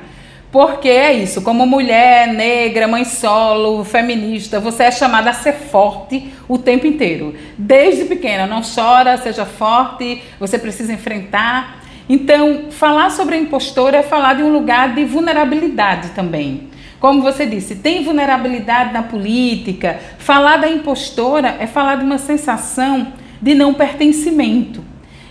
Porque 0.51 0.89
é 0.89 1.13
isso, 1.13 1.41
como 1.43 1.65
mulher 1.65 2.27
negra, 2.27 2.85
mãe 2.85 3.05
solo, 3.05 3.85
feminista, 3.85 4.59
você 4.59 4.83
é 4.83 4.91
chamada 4.91 5.29
a 5.29 5.33
ser 5.33 5.53
forte 5.53 6.33
o 6.47 6.57
tempo 6.57 6.85
inteiro. 6.85 7.33
Desde 7.57 8.03
pequena, 8.03 8.45
não 8.45 8.61
chora, 8.61 9.15
seja 9.17 9.45
forte, 9.45 10.21
você 10.37 10.59
precisa 10.59 10.91
enfrentar. 10.91 11.81
Então, 12.09 12.65
falar 12.71 13.11
sobre 13.11 13.35
a 13.35 13.37
impostora 13.37 13.99
é 13.99 14.03
falar 14.03 14.33
de 14.33 14.43
um 14.43 14.51
lugar 14.51 14.93
de 14.93 15.05
vulnerabilidade 15.05 16.09
também. 16.09 16.70
Como 17.01 17.23
você 17.23 17.47
disse, 17.47 17.77
tem 17.77 18.03
vulnerabilidade 18.03 18.93
na 18.93 19.01
política. 19.01 19.99
Falar 20.19 20.57
da 20.57 20.69
impostora 20.69 21.57
é 21.59 21.65
falar 21.65 21.95
de 21.95 22.05
uma 22.05 22.19
sensação 22.19 23.07
de 23.41 23.55
não 23.55 23.73
pertencimento. 23.73 24.83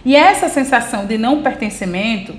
E 0.05 0.17
essa 0.17 0.49
sensação 0.49 1.07
de 1.07 1.17
não 1.17 1.43
pertencimento, 1.43 2.35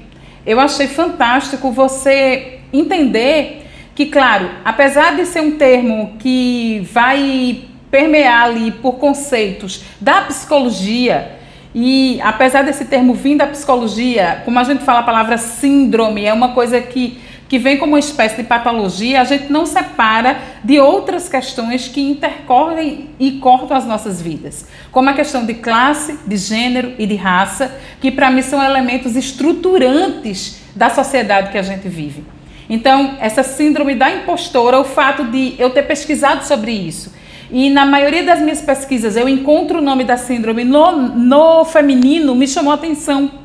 eu 0.45 0.59
achei 0.59 0.87
fantástico 0.87 1.71
você 1.71 2.59
entender 2.73 3.67
que, 3.95 4.07
claro, 4.07 4.49
apesar 4.65 5.15
de 5.15 5.25
ser 5.25 5.39
um 5.39 5.51
termo 5.51 6.17
que 6.19 6.85
vai 6.91 7.61
permear 7.89 8.47
ali 8.47 8.69
por 8.69 8.93
conceitos 8.93 9.85
da 10.01 10.23
psicologia, 10.23 11.37
e 11.73 12.19
apesar 12.21 12.63
desse 12.63 12.83
termo 12.83 13.13
vir 13.13 13.37
da 13.37 13.47
psicologia, 13.47 14.41
como 14.43 14.59
a 14.59 14.63
gente 14.65 14.83
fala 14.83 14.99
a 14.99 15.03
palavra 15.03 15.37
síndrome, 15.37 16.25
é 16.25 16.33
uma 16.33 16.49
coisa 16.49 16.81
que 16.81 17.30
que 17.51 17.59
vem 17.59 17.77
como 17.77 17.91
uma 17.91 17.99
espécie 17.99 18.37
de 18.37 18.43
patologia, 18.43 19.19
a 19.19 19.25
gente 19.25 19.51
não 19.51 19.65
separa 19.65 20.39
de 20.63 20.79
outras 20.79 21.27
questões 21.27 21.85
que 21.89 21.99
intercorrem 21.99 23.09
e 23.19 23.31
cortam 23.41 23.75
as 23.75 23.85
nossas 23.85 24.21
vidas, 24.21 24.65
como 24.89 25.09
a 25.09 25.13
questão 25.13 25.45
de 25.45 25.55
classe, 25.55 26.17
de 26.25 26.37
gênero 26.37 26.93
e 26.97 27.05
de 27.05 27.15
raça, 27.15 27.77
que 27.99 28.09
para 28.09 28.31
mim 28.31 28.41
são 28.41 28.63
elementos 28.63 29.17
estruturantes 29.17 30.61
da 30.73 30.89
sociedade 30.89 31.51
que 31.51 31.57
a 31.57 31.61
gente 31.61 31.89
vive. 31.89 32.23
Então, 32.69 33.17
essa 33.19 33.43
síndrome 33.43 33.95
da 33.95 34.09
impostora, 34.09 34.79
o 34.79 34.85
fato 34.85 35.25
de 35.25 35.55
eu 35.59 35.71
ter 35.71 35.83
pesquisado 35.83 36.45
sobre 36.45 36.71
isso, 36.71 37.13
e 37.51 37.69
na 37.69 37.85
maioria 37.85 38.23
das 38.23 38.39
minhas 38.39 38.61
pesquisas 38.61 39.17
eu 39.17 39.27
encontro 39.27 39.79
o 39.79 39.81
nome 39.81 40.05
da 40.05 40.15
síndrome 40.15 40.63
no, 40.63 40.93
no 40.93 41.65
feminino, 41.65 42.33
me 42.33 42.47
chamou 42.47 42.71
a 42.71 42.75
atenção 42.75 43.40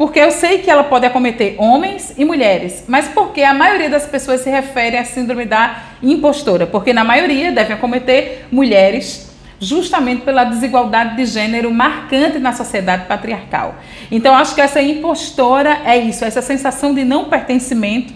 porque 0.00 0.18
eu 0.18 0.30
sei 0.30 0.60
que 0.60 0.70
ela 0.70 0.84
pode 0.84 1.04
acometer 1.04 1.56
homens 1.58 2.14
e 2.16 2.24
mulheres, 2.24 2.84
mas 2.88 3.06
porque 3.08 3.42
a 3.42 3.52
maioria 3.52 3.90
das 3.90 4.06
pessoas 4.06 4.40
se 4.40 4.48
refere 4.48 4.96
à 4.96 5.04
síndrome 5.04 5.44
da 5.44 5.76
impostora, 6.02 6.66
porque 6.66 6.90
na 6.94 7.04
maioria 7.04 7.52
deve 7.52 7.74
acometer 7.74 8.46
mulheres 8.50 9.30
justamente 9.60 10.22
pela 10.22 10.44
desigualdade 10.44 11.16
de 11.16 11.26
gênero 11.26 11.70
marcante 11.70 12.38
na 12.38 12.54
sociedade 12.54 13.04
patriarcal. 13.04 13.74
Então 14.10 14.34
acho 14.34 14.54
que 14.54 14.62
essa 14.62 14.80
impostora 14.80 15.82
é 15.84 15.98
isso, 15.98 16.24
essa 16.24 16.40
sensação 16.40 16.94
de 16.94 17.04
não 17.04 17.26
pertencimento. 17.26 18.14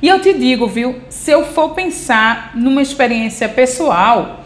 E 0.00 0.08
eu 0.08 0.18
te 0.22 0.32
digo, 0.32 0.66
viu, 0.66 1.02
se 1.10 1.32
eu 1.32 1.44
for 1.44 1.74
pensar 1.74 2.52
numa 2.54 2.80
experiência 2.80 3.46
pessoal, 3.46 4.42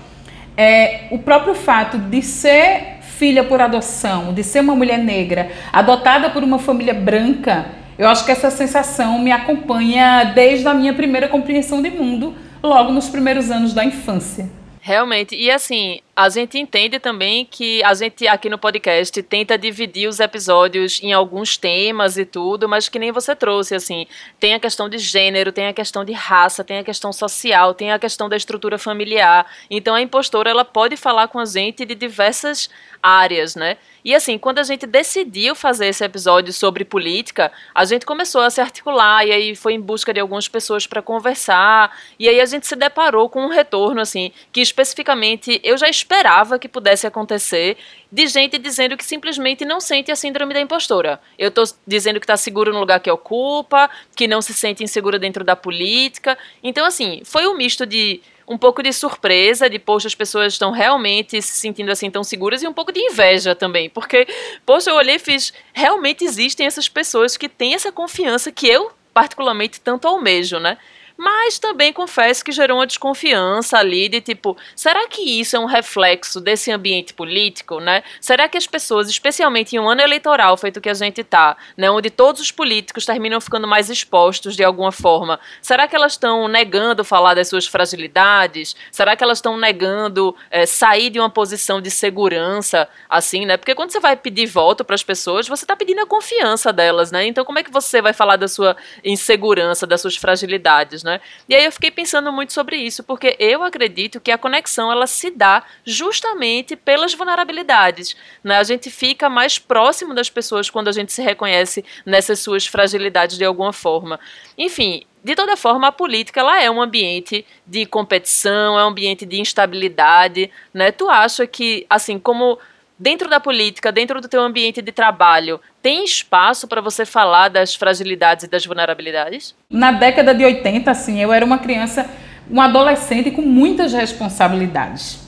é, 0.57 1.03
o 1.13 1.21
próprio 1.21 1.55
fato 1.55 1.99
de 1.99 2.21
ser 2.21 2.99
filha 3.21 3.45
por 3.45 3.61
adoção, 3.61 4.33
de 4.33 4.43
ser 4.43 4.61
uma 4.61 4.75
mulher 4.75 4.99
negra, 4.99 5.51
adotada 5.71 6.31
por 6.31 6.43
uma 6.43 6.59
família 6.59 6.95
branca, 6.95 7.67
eu 7.99 8.09
acho 8.09 8.25
que 8.25 8.33
essa 8.33 8.51
sensação 8.51 9.19
me 9.19 9.31
acompanha 9.31 10.33
desde 10.35 10.67
a 10.67 10.73
minha 10.73 10.95
primeira 10.95 11.29
compreensão 11.29 11.83
de 11.83 11.91
mundo, 11.91 12.35
logo 12.63 12.91
nos 12.91 13.11
primeiros 13.11 13.51
anos 13.51 13.75
da 13.75 13.85
infância. 13.85 14.49
Realmente. 14.81 15.37
E 15.37 15.51
assim, 15.51 16.01
a 16.21 16.29
gente 16.29 16.59
entende 16.59 16.99
também 16.99 17.47
que 17.47 17.83
a 17.83 17.95
gente 17.95 18.29
aqui 18.29 18.51
no 18.51 18.59
podcast 18.59 19.23
tenta 19.23 19.57
dividir 19.57 20.07
os 20.07 20.21
episódios 20.21 21.03
em 21.03 21.15
alguns 21.15 21.57
temas 21.57 22.19
e 22.19 22.27
tudo, 22.27 22.69
mas 22.69 22.91
que 22.91 22.99
nem 22.99 23.11
você 23.11 23.35
trouxe, 23.35 23.75
assim, 23.75 24.07
tem 24.39 24.53
a 24.53 24.61
questão 24.61 24.87
de 24.87 24.99
gênero, 24.99 25.51
tem 25.51 25.69
a 25.69 25.73
questão 25.73 26.05
de 26.05 26.13
raça, 26.13 26.63
tem 26.63 26.79
a 26.79 26.85
questão 26.85 27.11
social, 27.11 27.73
tem 27.73 27.91
a 27.91 27.99
questão 27.99 28.29
da 28.29 28.37
estrutura 28.37 28.77
familiar. 28.77 29.47
Então 29.71 29.95
a 29.95 30.03
impostora 30.03 30.51
ela 30.51 30.63
pode 30.63 30.95
falar 30.95 31.29
com 31.29 31.39
a 31.39 31.47
gente 31.47 31.87
de 31.87 31.95
diversas 31.95 32.69
áreas, 33.03 33.57
né? 33.57 33.79
E 34.05 34.15
assim, 34.15 34.39
quando 34.39 34.59
a 34.59 34.63
gente 34.63 34.87
decidiu 34.87 35.55
fazer 35.55 35.87
esse 35.87 36.05
episódio 36.05 36.53
sobre 36.53 36.85
política, 36.85 37.53
a 37.75 37.85
gente 37.85 38.07
começou 38.07 38.41
a 38.41 38.51
se 38.51 38.61
articular 38.61 39.27
e 39.27 39.33
aí 39.33 39.55
foi 39.55 39.75
em 39.75 39.81
busca 39.81 40.13
de 40.13 40.21
algumas 40.21 40.49
pessoas 40.49 40.87
para 40.87 41.03
conversar. 41.03 41.97
E 42.19 42.29
aí 42.29 42.41
a 42.41 42.47
gente 42.47 42.67
se 42.67 42.77
deparou 42.77 43.29
com 43.29 43.45
um 43.45 43.49
retorno 43.49 44.01
assim, 44.01 44.33
que 44.53 44.61
especificamente 44.61 45.61
eu 45.63 45.77
já 45.77 45.89
esperava 46.11 46.59
que 46.59 46.69
pudesse 46.69 47.07
acontecer 47.07 47.77
de 48.11 48.27
gente 48.27 48.59
dizendo 48.59 48.97
que 48.97 49.05
simplesmente 49.05 49.65
não 49.65 49.81
sente 49.81 50.11
a 50.11 50.17
síndrome 50.17 50.53
da 50.53 50.61
impostora. 50.61 51.21
Eu 51.39 51.51
estou 51.51 51.65
dizendo 51.87 52.19
que 52.19 52.25
está 52.25 52.37
seguro 52.37 52.73
no 52.73 52.81
lugar 52.81 52.99
que 52.99 53.09
ocupa, 53.09 53.89
que 54.17 54.27
não 54.27 54.43
se 54.43 54.53
sente 54.53 54.83
insegura 54.83 55.21
dentro 55.21 55.45
da 55.45 55.55
política. 55.55 56.37
Então, 56.65 56.85
assim, 56.85 57.23
foi 57.25 57.47
um 57.47 57.57
misto 57.57 57.87
de 57.87 58.21
um 58.49 58.59
pouco 58.59 58.83
de 58.83 58.93
surpresa, 58.93 59.71
de, 59.71 59.79
poxa, 59.79 60.09
as 60.09 60.15
pessoas 60.17 60.55
estão 60.55 60.73
realmente 60.73 61.41
se 61.41 61.57
sentindo 61.57 61.93
assim 61.93 62.11
tão 62.11 62.25
seguras, 62.25 62.61
e 62.65 62.67
um 62.67 62.73
pouco 62.73 62.91
de 62.91 62.99
inveja 62.99 63.55
também, 63.55 63.89
porque, 63.89 64.27
poxa, 64.67 64.91
eu 64.91 64.97
olhei 64.97 65.15
e 65.15 65.19
fiz, 65.21 65.53
realmente 65.73 66.25
existem 66.25 66.67
essas 66.67 66.89
pessoas 66.89 67.37
que 67.37 67.49
têm 67.49 67.75
essa 67.75 67.93
confiança 67.93 68.51
que 68.51 68.67
eu, 68.67 68.91
particularmente, 69.15 69.81
tanto 69.81 70.09
almejo, 70.09 70.59
né? 70.59 70.77
Mas 71.23 71.59
também 71.59 71.93
confesso 71.93 72.43
que 72.43 72.51
gerou 72.51 72.79
uma 72.79 72.87
desconfiança 72.87 73.77
ali 73.77 74.09
de 74.09 74.23
tipo, 74.23 74.57
será 74.75 75.07
que 75.07 75.21
isso 75.21 75.55
é 75.55 75.59
um 75.59 75.67
reflexo 75.67 76.41
desse 76.41 76.73
ambiente 76.73 77.13
político, 77.13 77.79
né? 77.79 78.03
Será 78.23 78.49
que 78.49 78.57
as 78.57 78.67
pessoas, 78.67 79.07
especialmente 79.07 79.77
em 79.77 79.79
um 79.79 79.87
ano 79.87 80.01
eleitoral 80.01 80.57
feito 80.57 80.81
que 80.81 80.89
a 80.89 80.95
gente 80.95 81.23
tá, 81.23 81.59
né, 81.77 81.91
onde 81.91 82.09
todos 82.09 82.41
os 82.41 82.51
políticos 82.51 83.05
terminam 83.05 83.39
ficando 83.39 83.69
mais 83.69 83.91
expostos 83.91 84.57
de 84.57 84.65
alguma 84.65 84.91
forma, 84.91 85.39
será 85.61 85.87
que 85.87 85.95
elas 85.95 86.13
estão 86.13 86.49
negando 86.49 87.05
falar 87.05 87.35
das 87.35 87.49
suas 87.49 87.67
fragilidades? 87.67 88.75
Será 88.91 89.15
que 89.15 89.23
elas 89.23 89.37
estão 89.37 89.59
negando 89.59 90.35
é, 90.51 90.65
sair 90.65 91.11
de 91.11 91.21
uma 91.21 91.29
posição 91.29 91.83
de 91.83 91.91
segurança, 91.91 92.89
assim, 93.11 93.45
né? 93.45 93.59
Porque 93.59 93.75
quando 93.75 93.91
você 93.91 94.01
vai 94.01 94.17
pedir 94.17 94.47
voto 94.47 94.87
para 94.87 94.95
as 94.95 95.03
pessoas, 95.03 95.47
você 95.47 95.65
está 95.65 95.77
pedindo 95.77 96.01
a 96.01 96.07
confiança 96.07 96.73
delas, 96.73 97.13
né? 97.13 97.27
Então 97.27 97.45
como 97.45 97.59
é 97.59 97.63
que 97.63 97.71
você 97.71 98.01
vai 98.01 98.15
falar 98.15 98.37
da 98.37 98.49
sua 98.49 98.75
insegurança, 99.05 99.87
das 99.87 100.01
suas 100.01 100.17
fragilidades, 100.17 101.03
né? 101.03 101.10
Né? 101.11 101.21
E 101.49 101.55
aí 101.55 101.65
eu 101.65 101.73
fiquei 101.73 101.91
pensando 101.91 102.33
muito 102.33 102.53
sobre 102.53 102.77
isso, 102.77 103.03
porque 103.03 103.37
eu 103.39 103.63
acredito 103.63 104.21
que 104.21 104.31
a 104.31 104.39
conexão 104.39 104.91
ela 104.91 105.07
se 105.07 105.31
dá 105.31 105.65
justamente 105.85 106.77
pelas 106.77 107.13
vulnerabilidades, 107.15 108.17
né? 108.43 108.59
A 108.59 108.63
gente 108.63 108.91
fica 108.91 109.29
mais 109.29 109.59
próximo 109.59 110.15
das 110.15 110.31
pessoas 110.31 110.71
quando 110.71 110.89
a 110.89 110.93
gente 110.93 111.13
se 111.13 111.23
reconhece 111.23 111.85
nessas 112.07 112.39
suas 112.39 112.67
fragilidades 112.67 113.37
de 113.37 113.45
alguma 113.45 113.73
forma. 113.73 114.21
Enfim, 114.57 115.05
de 115.23 115.35
toda 115.35 115.57
forma, 115.57 115.89
a 115.89 115.93
política 115.93 116.41
ela 116.41 116.63
é 116.63 116.71
um 116.71 116.81
ambiente 116.81 117.45
de 117.67 117.85
competição, 117.85 118.79
é 118.79 118.85
um 118.85 118.89
ambiente 118.89 119.27
de 119.27 119.41
instabilidade, 119.41 120.51
né? 120.73 120.91
Tu 120.91 121.09
acha 121.09 121.47
que, 121.47 121.85
assim, 121.91 122.19
como 122.19 122.59
dentro 123.01 123.31
da 123.31 123.41
política, 123.41 123.91
dentro 123.91 124.21
do 124.21 124.29
teu 124.29 124.43
ambiente 124.43 124.83
de 124.83 124.93
trabalho, 124.93 125.59
tem 125.83 126.05
espaço 126.05 126.69
para 126.69 126.83
você 126.83 127.07
falar 127.07 127.49
das 127.49 127.75
fragilidades 127.75 128.45
e 128.45 128.49
das 128.49 128.67
vulnerabilidades? 128.67 129.55
Na 129.71 129.91
década 129.91 130.35
de 130.35 130.45
80, 130.45 130.91
assim, 130.91 131.19
eu 131.19 131.33
era 131.33 131.43
uma 131.43 131.57
criança, 131.57 132.11
um 132.51 132.61
adolescente 132.61 133.31
com 133.31 133.41
muitas 133.41 133.95
responsabilidades. 133.95 135.19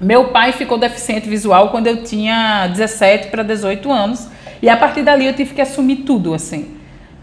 Meu 0.00 0.28
pai 0.28 0.50
ficou 0.50 0.76
deficiente 0.76 1.28
visual 1.28 1.70
quando 1.70 1.86
eu 1.86 2.02
tinha 2.02 2.66
17 2.66 3.28
para 3.28 3.44
18 3.44 3.92
anos, 3.92 4.28
e 4.60 4.68
a 4.68 4.76
partir 4.76 5.02
dali 5.02 5.26
eu 5.26 5.34
tive 5.34 5.54
que 5.54 5.60
assumir 5.60 5.98
tudo, 5.98 6.34
assim. 6.34 6.76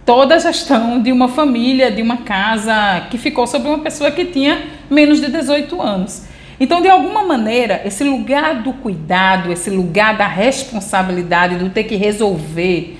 Toda 0.05 0.35
a 0.35 0.39
gestão 0.39 1.01
de 1.01 1.11
uma 1.11 1.27
família, 1.27 1.91
de 1.91 2.01
uma 2.01 2.17
casa 2.17 3.07
que 3.11 3.17
ficou 3.17 3.45
sobre 3.45 3.67
uma 3.67 3.79
pessoa 3.79 4.09
que 4.09 4.23
tinha 4.23 4.63
menos 4.89 5.19
de 5.19 5.29
18 5.29 5.81
anos. 5.81 6.30
Então, 6.63 6.79
de 6.79 6.87
alguma 6.87 7.23
maneira, 7.23 7.81
esse 7.83 8.03
lugar 8.03 8.61
do 8.61 8.71
cuidado, 8.71 9.51
esse 9.51 9.67
lugar 9.71 10.15
da 10.15 10.27
responsabilidade, 10.27 11.55
do 11.55 11.71
ter 11.71 11.85
que 11.85 11.95
resolver, 11.95 12.99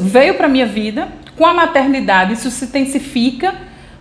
veio 0.00 0.34
para 0.34 0.48
minha 0.48 0.66
vida 0.66 1.06
com 1.36 1.46
a 1.46 1.54
maternidade. 1.54 2.32
Isso 2.32 2.50
se 2.50 2.64
intensifica, 2.64 3.54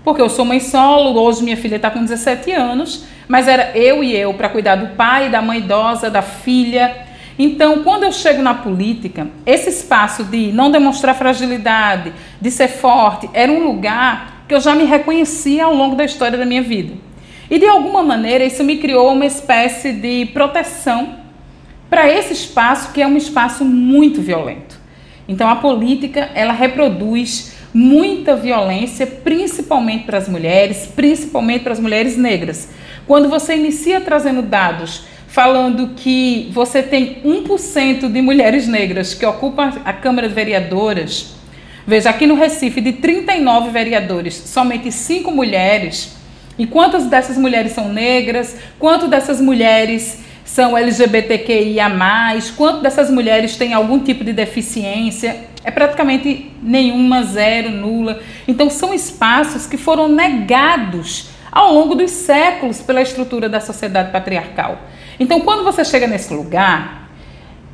porque 0.04 0.20
eu 0.20 0.28
sou 0.28 0.44
mãe 0.44 0.60
solo, 0.60 1.16
hoje 1.22 1.44
minha 1.44 1.56
filha 1.56 1.76
está 1.76 1.92
com 1.92 2.00
17 2.00 2.52
anos, 2.52 3.06
mas 3.28 3.48
era 3.48 3.78
eu 3.78 4.04
e 4.04 4.16
eu 4.16 4.34
para 4.34 4.50
cuidar 4.50 4.78
do 4.78 4.96
pai, 4.96 5.30
da 5.30 5.44
mãe 5.44 5.60
idosa, 5.60 6.10
da 6.10 6.24
filha. 6.24 7.06
Então, 7.38 7.84
quando 7.84 8.02
eu 8.02 8.12
chego 8.12 8.42
na 8.42 8.56
política, 8.56 9.28
esse 9.46 9.70
espaço 9.70 10.24
de 10.24 10.52
não 10.52 10.72
demonstrar 10.72 11.14
fragilidade, 11.14 12.12
de 12.42 12.50
ser 12.50 12.70
forte, 12.70 13.30
era 13.32 13.52
um 13.52 13.64
lugar 13.64 14.46
que 14.48 14.56
eu 14.56 14.60
já 14.60 14.74
me 14.74 14.86
reconhecia 14.86 15.66
ao 15.66 15.76
longo 15.76 15.96
da 15.96 16.04
história 16.04 16.36
da 16.36 16.48
minha 16.48 16.64
vida. 16.64 17.06
E 17.50 17.58
de 17.58 17.66
alguma 17.66 18.04
maneira 18.04 18.44
isso 18.44 18.64
me 18.64 18.78
criou 18.78 19.14
uma 19.14 19.26
espécie 19.26 19.94
de 19.94 20.26
proteção 20.28 21.16
para 21.90 22.12
esse 22.12 22.34
espaço 22.34 22.92
que 22.92 23.02
é 23.02 23.08
um 23.08 23.18
espaço 23.18 23.64
muito 23.64 24.22
violento. 24.22 24.80
Então 25.28 25.50
a 25.50 25.56
política, 25.56 26.30
ela 26.34 26.54
reproduz 26.54 27.56
muita 27.74 28.36
violência, 28.36 29.06
principalmente 29.06 30.06
para 30.06 30.18
as 30.18 30.28
mulheres, 30.28 30.90
principalmente 30.96 31.64
para 31.64 31.74
as 31.74 31.80
mulheres 31.80 32.18
negras. 32.18 32.70
Quando 33.06 33.30
você 33.30 33.56
inicia 33.56 34.02
trazendo 34.02 34.42
dados 34.42 35.06
falando 35.28 35.90
que 35.96 36.50
você 36.52 36.82
tem 36.82 37.22
1% 37.24 38.12
de 38.12 38.22
mulheres 38.22 38.68
negras 38.68 39.14
que 39.14 39.26
ocupam 39.26 39.72
a 39.86 39.94
Câmara 39.94 40.28
de 40.28 40.34
Vereadoras, 40.34 41.36
veja, 41.86 42.10
aqui 42.10 42.26
no 42.26 42.34
Recife, 42.34 42.82
de 42.82 42.94
39 42.94 43.70
vereadores, 43.70 44.34
somente 44.34 44.92
5 44.92 45.30
mulheres, 45.30 46.17
e 46.58 46.66
quantas 46.66 47.06
dessas 47.06 47.38
mulheres 47.38 47.72
são 47.72 47.90
negras? 47.90 48.58
Quanto 48.80 49.08
dessas 49.08 49.40
mulheres 49.40 50.24
são 50.44 50.78
LGBTQIA+, 50.78 51.92
quanto 52.56 52.82
dessas 52.82 53.12
mulheres 53.12 53.56
têm 53.56 53.74
algum 53.74 54.00
tipo 54.00 54.24
de 54.24 54.34
deficiência? 54.34 55.46
É 55.64 55.70
praticamente 55.70 56.52
nenhuma, 56.64 57.24
zero, 57.24 57.70
nula. 57.70 58.22
Então 58.48 58.70
são 58.70 58.94
espaços 58.94 59.68
que 59.68 59.78
foram 59.78 60.08
negados 60.08 61.30
ao 61.52 61.74
longo 61.74 61.96
dos 61.96 62.12
séculos 62.12 62.82
pela 62.82 63.02
estrutura 63.02 63.50
da 63.50 63.60
sociedade 63.60 64.12
patriarcal. 64.12 64.80
Então 65.20 65.42
quando 65.42 65.64
você 65.64 65.84
chega 65.84 66.08
nesse 66.08 66.34
lugar, 66.34 67.10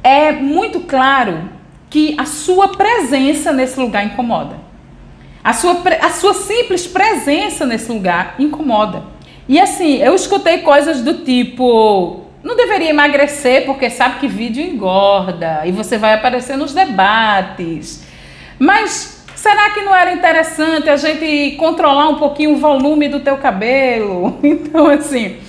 é 0.04 0.32
muito 0.32 0.82
claro 0.82 1.50
que 1.90 2.16
a 2.18 2.25
sua 2.25 2.70
presença 2.70 3.54
nesse 3.54 3.80
lugar 3.80 4.04
incomoda. 4.04 4.62
A 5.44 5.52
sua, 5.52 5.82
a 6.02 6.10
sua 6.10 6.34
simples 6.34 6.88
presença 6.88 7.66
nesse 7.66 7.92
lugar 7.92 8.36
incomoda. 8.40 9.04
E 9.48 9.60
assim, 9.60 9.98
eu 9.98 10.16
escutei 10.16 10.60
coisas 10.60 11.02
do 11.02 11.26
tipo: 11.26 12.24
não 12.42 12.56
deveria 12.56 12.90
emagrecer 12.90 13.66
porque 13.66 13.90
sabe 13.90 14.20
que 14.20 14.28
vídeo 14.28 14.64
engorda 14.64 15.64
e 15.66 15.72
você 15.72 15.98
vai 15.98 16.14
aparecer 16.14 16.58
nos 16.58 16.74
debates. 16.74 18.06
Mas 18.58 19.26
será 19.36 19.72
que 19.72 19.82
não 19.82 19.94
era 19.94 20.14
interessante 20.14 20.90
a 20.90 20.96
gente 20.96 21.58
controlar 21.58 22.08
um 22.08 22.16
pouquinho 22.16 22.54
o 22.54 22.58
volume 22.58 23.10
do 23.10 23.20
teu 23.20 23.38
cabelo? 23.38 24.40
Então, 24.44 24.88
assim. 24.88 25.40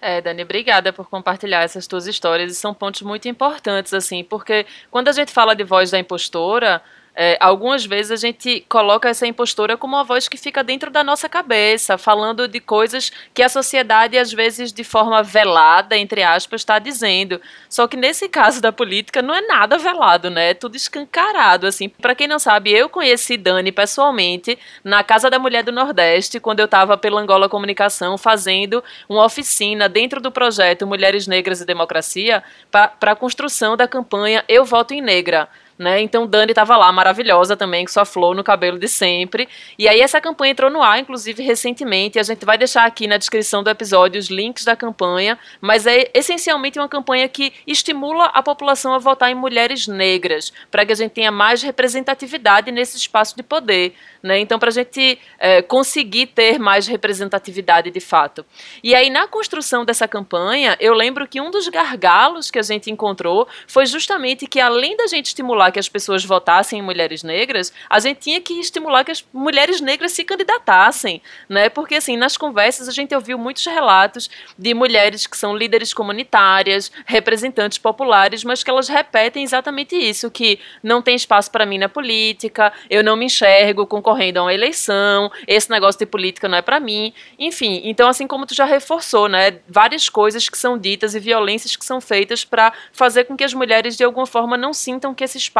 É, 0.00 0.20
Dani, 0.20 0.42
obrigada 0.42 0.92
por 0.92 1.08
compartilhar 1.08 1.62
essas 1.62 1.86
tuas 1.86 2.06
histórias 2.06 2.52
e 2.52 2.54
são 2.54 2.74
pontos 2.74 3.00
muito 3.00 3.26
importantes, 3.26 3.94
assim, 3.94 4.22
porque 4.22 4.66
quando 4.90 5.08
a 5.08 5.12
gente 5.12 5.32
fala 5.32 5.56
de 5.56 5.64
voz 5.64 5.90
da 5.90 5.98
impostora, 5.98 6.82
é, 7.16 7.36
algumas 7.40 7.86
vezes 7.86 8.10
a 8.10 8.16
gente 8.16 8.64
coloca 8.68 9.08
essa 9.08 9.26
impostora 9.26 9.76
como 9.76 9.94
uma 9.94 10.02
voz 10.02 10.28
que 10.28 10.36
fica 10.36 10.64
dentro 10.64 10.90
da 10.90 11.04
nossa 11.04 11.28
cabeça, 11.28 11.96
falando 11.96 12.48
de 12.48 12.58
coisas 12.58 13.12
que 13.32 13.42
a 13.42 13.48
sociedade, 13.48 14.18
às 14.18 14.32
vezes, 14.32 14.72
de 14.72 14.82
forma 14.82 15.22
velada, 15.22 15.96
entre 15.96 16.24
aspas, 16.24 16.62
está 16.62 16.80
dizendo. 16.80 17.40
Só 17.68 17.86
que 17.86 17.96
nesse 17.96 18.28
caso 18.28 18.60
da 18.60 18.72
política 18.72 19.22
não 19.22 19.34
é 19.34 19.40
nada 19.42 19.78
velado, 19.78 20.28
né? 20.28 20.50
É 20.50 20.54
tudo 20.54 20.76
escancarado, 20.76 21.66
assim. 21.66 21.88
Para 21.88 22.14
quem 22.16 22.26
não 22.26 22.40
sabe, 22.40 22.72
eu 22.72 22.88
conheci 22.88 23.36
Dani 23.36 23.70
pessoalmente 23.70 24.58
na 24.82 25.04
Casa 25.04 25.30
da 25.30 25.38
Mulher 25.38 25.62
do 25.62 25.70
Nordeste, 25.70 26.40
quando 26.40 26.60
eu 26.60 26.64
estava 26.64 26.96
pela 26.96 27.20
Angola 27.20 27.48
Comunicação 27.48 28.18
fazendo 28.18 28.82
uma 29.08 29.24
oficina 29.24 29.88
dentro 29.88 30.20
do 30.20 30.32
projeto 30.32 30.86
Mulheres 30.86 31.28
Negras 31.28 31.60
e 31.60 31.64
Democracia 31.64 32.42
para 32.70 33.12
a 33.12 33.16
construção 33.16 33.76
da 33.76 33.86
campanha 33.86 34.44
Eu 34.48 34.64
Voto 34.64 34.92
em 34.92 35.00
Negra 35.00 35.48
né? 35.78 36.00
Então 36.00 36.26
Dani 36.26 36.52
estava 36.52 36.76
lá, 36.76 36.90
maravilhosa 36.92 37.56
também, 37.56 37.84
com 37.84 37.92
sua 37.92 38.04
flor 38.04 38.34
no 38.34 38.44
cabelo 38.44 38.78
de 38.78 38.88
sempre. 38.88 39.48
E 39.78 39.88
aí 39.88 40.00
essa 40.00 40.20
campanha 40.20 40.52
entrou 40.52 40.70
no 40.70 40.82
ar, 40.82 40.98
inclusive 40.98 41.42
recentemente. 41.42 42.18
A 42.18 42.22
gente 42.22 42.44
vai 42.44 42.56
deixar 42.56 42.84
aqui 42.84 43.06
na 43.06 43.16
descrição 43.16 43.62
do 43.62 43.70
episódio 43.70 44.18
os 44.18 44.28
links 44.28 44.64
da 44.64 44.76
campanha, 44.76 45.38
mas 45.60 45.86
é 45.86 46.10
essencialmente 46.14 46.78
uma 46.78 46.88
campanha 46.88 47.28
que 47.28 47.52
estimula 47.66 48.26
a 48.26 48.42
população 48.42 48.94
a 48.94 48.98
votar 48.98 49.30
em 49.30 49.34
mulheres 49.34 49.88
negras, 49.88 50.52
para 50.70 50.86
que 50.86 50.92
a 50.92 50.96
gente 50.96 51.12
tenha 51.12 51.32
mais 51.32 51.62
representatividade 51.62 52.70
nesse 52.70 52.96
espaço 52.96 53.36
de 53.36 53.42
poder. 53.42 53.94
Né? 54.22 54.38
Então, 54.38 54.58
para 54.58 54.68
a 54.68 54.72
gente 54.72 55.18
é, 55.38 55.60
conseguir 55.60 56.26
ter 56.28 56.58
mais 56.58 56.86
representatividade 56.86 57.90
de 57.90 58.00
fato. 58.00 58.44
E 58.82 58.94
aí, 58.94 59.10
na 59.10 59.26
construção 59.26 59.84
dessa 59.84 60.08
campanha, 60.08 60.76
eu 60.80 60.94
lembro 60.94 61.28
que 61.28 61.40
um 61.40 61.50
dos 61.50 61.68
gargalos 61.68 62.50
que 62.50 62.58
a 62.58 62.62
gente 62.62 62.90
encontrou 62.90 63.46
foi 63.66 63.84
justamente 63.84 64.46
que, 64.46 64.60
além 64.60 64.96
da 64.96 65.06
gente 65.06 65.26
estimular 65.26 65.63
que 65.70 65.78
as 65.78 65.88
pessoas 65.88 66.24
votassem 66.24 66.78
em 66.78 66.82
mulheres 66.82 67.22
negras, 67.22 67.72
a 67.88 67.98
gente 67.98 68.20
tinha 68.20 68.40
que 68.40 68.54
estimular 68.54 69.04
que 69.04 69.12
as 69.12 69.24
mulheres 69.32 69.80
negras 69.80 70.12
se 70.12 70.24
candidatassem, 70.24 71.22
né? 71.48 71.68
Porque 71.68 71.96
assim, 71.96 72.16
nas 72.16 72.36
conversas 72.36 72.88
a 72.88 72.92
gente 72.92 73.14
ouviu 73.14 73.38
muitos 73.38 73.64
relatos 73.66 74.28
de 74.58 74.74
mulheres 74.74 75.26
que 75.26 75.36
são 75.36 75.56
líderes 75.56 75.92
comunitárias, 75.92 76.90
representantes 77.06 77.78
populares, 77.78 78.44
mas 78.44 78.62
que 78.62 78.70
elas 78.70 78.88
repetem 78.88 79.42
exatamente 79.42 79.96
isso, 79.96 80.30
que 80.30 80.58
não 80.82 81.02
tem 81.02 81.14
espaço 81.14 81.50
para 81.50 81.66
mim 81.66 81.78
na 81.78 81.88
política, 81.88 82.72
eu 82.88 83.02
não 83.02 83.16
me 83.16 83.26
enxergo 83.26 83.86
concorrendo 83.86 84.38
a 84.38 84.42
uma 84.42 84.54
eleição, 84.54 85.30
esse 85.46 85.70
negócio 85.70 85.98
de 85.98 86.06
política 86.06 86.48
não 86.48 86.58
é 86.58 86.62
para 86.62 86.80
mim. 86.80 87.12
Enfim, 87.38 87.82
então 87.84 88.08
assim 88.08 88.26
como 88.26 88.46
tu 88.46 88.54
já 88.54 88.64
reforçou, 88.64 89.28
né, 89.28 89.58
várias 89.68 90.08
coisas 90.08 90.48
que 90.48 90.58
são 90.58 90.78
ditas 90.78 91.14
e 91.14 91.20
violências 91.20 91.76
que 91.76 91.84
são 91.84 92.00
feitas 92.00 92.44
para 92.44 92.72
fazer 92.92 93.24
com 93.24 93.36
que 93.36 93.44
as 93.44 93.54
mulheres 93.54 93.96
de 93.96 94.04
alguma 94.04 94.26
forma 94.26 94.56
não 94.56 94.72
sintam 94.72 95.14
que 95.14 95.24
esse 95.24 95.38
espaço 95.38 95.53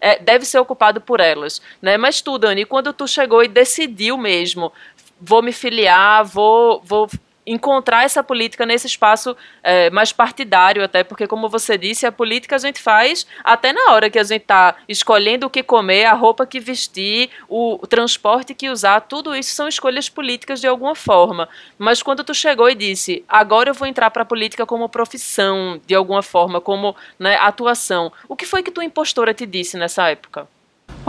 é, 0.00 0.18
deve 0.18 0.44
ser 0.44 0.58
ocupado 0.58 1.00
por 1.00 1.20
elas, 1.20 1.60
né? 1.80 1.96
Mas 1.96 2.20
tu, 2.20 2.38
Dani, 2.38 2.64
quando 2.64 2.92
tu 2.92 3.06
chegou 3.06 3.42
e 3.42 3.48
decidiu 3.48 4.16
mesmo, 4.16 4.72
vou 5.20 5.42
me 5.42 5.52
filiar, 5.52 6.24
vou, 6.24 6.80
vou 6.84 7.08
encontrar 7.52 8.04
essa 8.04 8.22
política 8.22 8.66
nesse 8.66 8.86
espaço 8.86 9.36
é, 9.62 9.90
mais 9.90 10.12
partidário, 10.12 10.84
até 10.84 11.02
porque, 11.02 11.26
como 11.26 11.48
você 11.48 11.78
disse, 11.78 12.06
a 12.06 12.12
política 12.12 12.56
a 12.56 12.58
gente 12.58 12.80
faz 12.80 13.26
até 13.42 13.72
na 13.72 13.92
hora 13.92 14.10
que 14.10 14.18
a 14.18 14.22
gente 14.22 14.42
está 14.42 14.76
escolhendo 14.88 15.46
o 15.46 15.50
que 15.50 15.62
comer, 15.62 16.04
a 16.04 16.12
roupa 16.12 16.46
que 16.46 16.60
vestir, 16.60 17.30
o, 17.48 17.78
transporte 17.86 18.54
que 18.54 18.68
usar, 18.68 19.00
tudo 19.00 19.34
isso 19.34 19.54
são 19.54 19.66
escolhas 19.66 20.08
políticas 20.08 20.60
de 20.60 20.66
alguma 20.66 20.94
forma. 20.94 21.48
Mas 21.78 22.02
quando 22.02 22.22
tu 22.22 22.34
chegou 22.34 22.68
e 22.68 22.74
disse, 22.74 23.24
agora 23.28 23.70
eu 23.70 23.74
vou 23.74 23.88
entrar 23.88 24.10
para 24.10 24.22
a 24.22 24.26
política 24.26 24.66
como 24.66 24.88
profissão, 24.88 25.80
de 25.86 25.94
alguma 25.94 26.22
forma, 26.22 26.60
como 26.60 26.94
né, 27.18 27.36
atuação, 27.36 28.12
o 28.28 28.36
que 28.36 28.46
foi 28.46 28.62
que 28.62 28.70
tua 28.70 28.84
impostora 28.84 29.32
te 29.32 29.46
disse 29.46 29.76
nessa 29.76 30.08
época? 30.08 30.46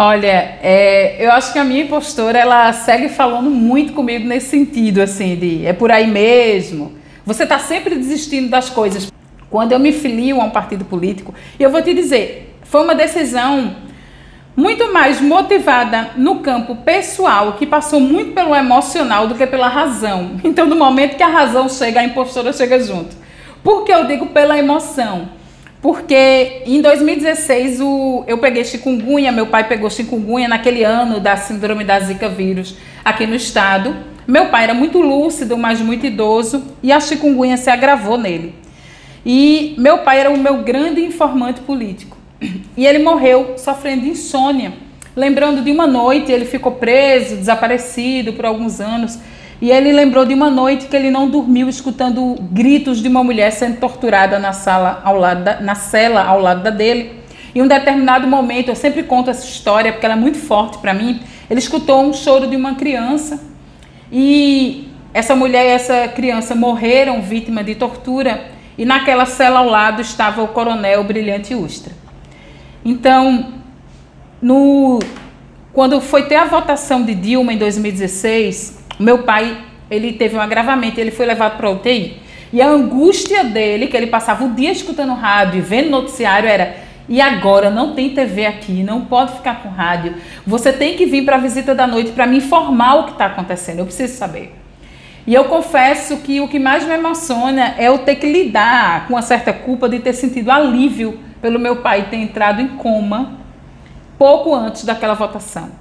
Olha, 0.02 0.58
é, 0.64 1.18
eu 1.20 1.30
acho 1.30 1.52
que 1.52 1.60
a 1.60 1.64
minha 1.66 1.84
impostora 1.84 2.40
ela 2.40 2.72
segue 2.72 3.10
falando 3.10 3.50
muito 3.50 3.92
comigo 3.92 4.26
nesse 4.26 4.48
sentido, 4.48 5.02
assim, 5.02 5.36
de 5.36 5.66
é 5.66 5.74
por 5.74 5.92
aí 5.92 6.08
mesmo. 6.08 6.94
Você 7.26 7.44
está 7.44 7.60
sempre 7.60 7.96
desistindo 7.96 8.48
das 8.48 8.70
coisas. 8.70 9.12
Quando 9.50 9.74
eu 9.74 9.80
me 9.80 9.92
filio 9.92 10.40
a 10.40 10.46
um 10.46 10.52
partido 10.52 10.86
político, 10.86 11.34
e 11.60 11.64
eu 11.64 11.70
vou 11.70 11.82
te 11.82 11.94
dizer, 11.94 12.56
foi 12.64 12.82
uma 12.82 12.96
decisão 12.96 13.76
muito 14.56 14.94
mais 14.94 15.20
motivada 15.20 16.12
no 16.16 16.40
campo 16.40 16.78
pessoal, 16.78 17.58
que 17.58 17.66
passou 17.66 18.00
muito 18.00 18.32
pelo 18.32 18.56
emocional 18.56 19.28
do 19.28 19.36
que 19.36 19.46
pela 19.46 19.68
razão. 19.68 20.40
Então, 20.46 20.66
no 20.66 20.78
momento 20.78 21.18
que 21.18 21.24
a 21.24 21.28
razão 21.28 21.68
chega, 21.68 22.00
a 22.00 22.06
impostora 22.06 22.54
chega 22.54 22.80
junto. 22.80 23.18
Por 23.62 23.84
que 23.84 23.92
eu 23.92 24.06
digo 24.06 24.28
pela 24.28 24.58
emoção? 24.58 25.38
Porque 25.82 26.64
em 26.66 26.82
2016 26.82 27.80
o, 27.80 28.24
eu 28.28 28.38
peguei 28.38 28.66
chikungunya, 28.66 29.32
meu 29.32 29.48
pai 29.48 29.68
pegou 29.68 29.90
chikungunya 29.90 30.48
naquele 30.48 30.84
ano 30.84 31.20
da 31.20 31.38
síndrome 31.38 31.86
da 31.86 32.00
Zika 32.00 32.28
vírus 32.28 32.76
aqui 33.04 33.26
no 33.26 33.36
estado. 33.36 33.96
Meu 34.28 34.48
pai 34.48 34.66
era 34.66 34.74
muito 34.74 35.00
lúcido, 35.00 35.58
mas 35.58 35.80
muito 35.80 36.06
idoso, 36.06 36.64
e 36.84 36.92
a 36.92 37.00
chikungunya 37.00 37.58
se 37.58 37.70
agravou 37.70 38.18
nele. 38.18 38.54
E 39.26 39.74
meu 39.78 40.00
pai 40.00 40.20
era 40.20 40.30
o 40.30 40.38
meu 40.38 40.64
grande 40.64 41.02
informante 41.02 41.62
político. 41.62 42.18
E 42.76 42.86
ele 42.86 43.00
morreu 43.00 43.56
sofrendo 43.58 44.06
insônia. 44.06 44.74
Lembrando 45.16 45.62
de 45.62 45.72
uma 45.72 45.88
noite, 45.88 46.32
ele 46.32 46.46
ficou 46.46 46.74
preso, 46.74 47.36
desaparecido 47.36 48.34
por 48.34 48.46
alguns 48.46 48.80
anos. 48.80 49.18
E 49.62 49.72
ele 49.72 49.92
lembrou 49.92 50.26
de 50.26 50.34
uma 50.34 50.50
noite 50.50 50.88
que 50.88 50.96
ele 50.96 51.12
não 51.12 51.30
dormiu 51.30 51.68
escutando 51.68 52.36
gritos 52.52 53.02
de 53.02 53.10
uma 53.10 53.24
mulher 53.24 53.52
sendo 53.52 53.78
torturada 53.78 54.40
na 54.40 54.54
sala 54.54 55.02
ao 55.04 55.18
lado 55.18 55.44
da, 55.44 55.60
na 55.60 55.76
cela 55.76 56.24
ao 56.24 56.40
lado 56.40 56.64
da 56.64 56.70
dele. 56.70 57.20
Em 57.54 57.62
um 57.62 57.68
determinado 57.68 58.26
momento, 58.26 58.70
eu 58.70 58.76
sempre 58.76 59.04
conto 59.04 59.30
essa 59.30 59.46
história 59.46 59.92
porque 59.92 60.06
ela 60.06 60.16
é 60.16 60.18
muito 60.18 60.38
forte 60.38 60.78
para 60.78 60.94
mim. 60.94 61.20
Ele 61.50 61.60
escutou 61.60 62.02
um 62.02 62.14
choro 62.14 62.48
de 62.48 62.56
uma 62.56 62.76
criança 62.76 63.42
e 64.10 64.88
essa 65.14 65.36
mulher 65.36 65.66
e 65.66 65.70
essa 65.70 66.08
criança 66.08 66.56
morreram 66.56 67.22
vítima 67.22 67.62
de 67.62 67.76
tortura 67.76 68.46
e 68.78 68.86
naquela 68.86 69.26
cela 69.26 69.60
ao 69.60 69.66
lado 69.66 70.02
estava 70.02 70.42
o 70.42 70.48
coronel 70.48 71.04
Brilhante 71.04 71.54
Ustra. 71.54 71.92
Então, 72.86 73.56
no 74.42 75.00
quando 75.74 76.00
foi 76.00 76.24
ter 76.24 76.36
a 76.36 76.46
votação 76.46 77.04
de 77.04 77.14
Dilma 77.14 77.52
em 77.52 77.58
2016, 77.58 78.79
meu 79.00 79.20
pai, 79.20 79.58
ele 79.90 80.14
teve 80.14 80.36
um 80.36 80.42
agravamento, 80.42 81.00
ele 81.00 81.12
foi 81.12 81.26
levado 81.26 81.56
para 81.56 81.70
UTI. 81.70 82.22
E 82.52 82.62
a 82.62 82.68
angústia 82.68 83.46
dele, 83.46 83.88
que 83.88 83.96
ele 83.96 84.08
passava 84.08 84.44
o 84.44 84.54
dia 84.54 84.72
escutando 84.72 85.14
rádio 85.14 85.60
e 85.60 85.62
vendo 85.62 85.90
noticiário, 85.90 86.50
era: 86.50 86.76
e 87.08 87.22
agora 87.22 87.70
não 87.70 87.94
tem 87.94 88.10
TV 88.10 88.46
aqui, 88.46 88.84
não 88.84 89.06
pode 89.06 89.34
ficar 89.34 89.64
com 89.64 89.70
rádio. 89.70 90.16
Você 90.46 90.74
tem 90.74 90.98
que 90.98 91.06
vir 91.06 91.24
para 91.24 91.38
a 91.38 91.40
visita 91.40 91.74
da 91.74 91.88
noite 91.88 92.12
para 92.12 92.28
me 92.28 92.38
informar 92.38 92.96
o 92.96 93.04
que 93.06 93.12
está 93.12 93.28
acontecendo. 93.28 93.80
Eu 93.80 93.86
preciso 93.86 94.18
saber. 94.18 94.56
E 95.26 95.34
eu 95.34 95.46
confesso 95.46 96.18
que 96.18 96.42
o 96.42 96.48
que 96.48 96.60
mais 96.60 96.86
me 96.86 96.94
emociona 96.94 97.76
é 97.78 97.88
eu 97.88 98.00
ter 98.00 98.16
que 98.16 98.30
lidar 98.30 99.08
com 99.08 99.14
uma 99.14 99.22
certa 99.22 99.54
culpa 99.54 99.88
de 99.88 100.00
ter 100.00 100.14
sentido 100.14 100.52
alívio 100.52 101.20
pelo 101.42 101.60
meu 101.60 101.78
pai 101.78 102.08
ter 102.10 102.18
entrado 102.18 102.62
em 102.62 102.68
coma 102.68 103.38
pouco 104.18 104.54
antes 104.54 104.84
daquela 104.84 105.14
votação 105.14 105.72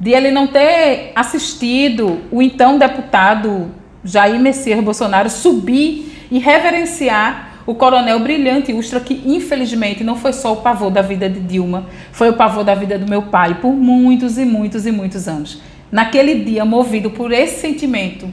de 0.00 0.12
ele 0.12 0.30
não 0.30 0.46
ter 0.46 1.12
assistido 1.14 2.20
o 2.32 2.40
então 2.40 2.78
deputado 2.78 3.70
Jair 4.02 4.40
Messias 4.40 4.82
Bolsonaro 4.82 5.28
subir 5.28 6.26
e 6.30 6.38
reverenciar 6.38 7.50
o 7.66 7.74
coronel 7.74 8.18
brilhante 8.18 8.72
Ustra, 8.72 8.98
que 8.98 9.22
infelizmente 9.26 10.02
não 10.02 10.16
foi 10.16 10.32
só 10.32 10.54
o 10.54 10.56
pavor 10.56 10.90
da 10.90 11.02
vida 11.02 11.28
de 11.28 11.38
Dilma, 11.38 11.86
foi 12.10 12.30
o 12.30 12.32
pavor 12.32 12.64
da 12.64 12.74
vida 12.74 12.98
do 12.98 13.08
meu 13.08 13.22
pai 13.22 13.56
por 13.60 13.72
muitos 13.72 14.38
e 14.38 14.44
muitos 14.46 14.86
e 14.86 14.90
muitos 14.90 15.28
anos. 15.28 15.60
Naquele 15.92 16.36
dia, 16.36 16.64
movido 16.64 17.10
por 17.10 17.30
esse 17.30 17.60
sentimento, 17.60 18.32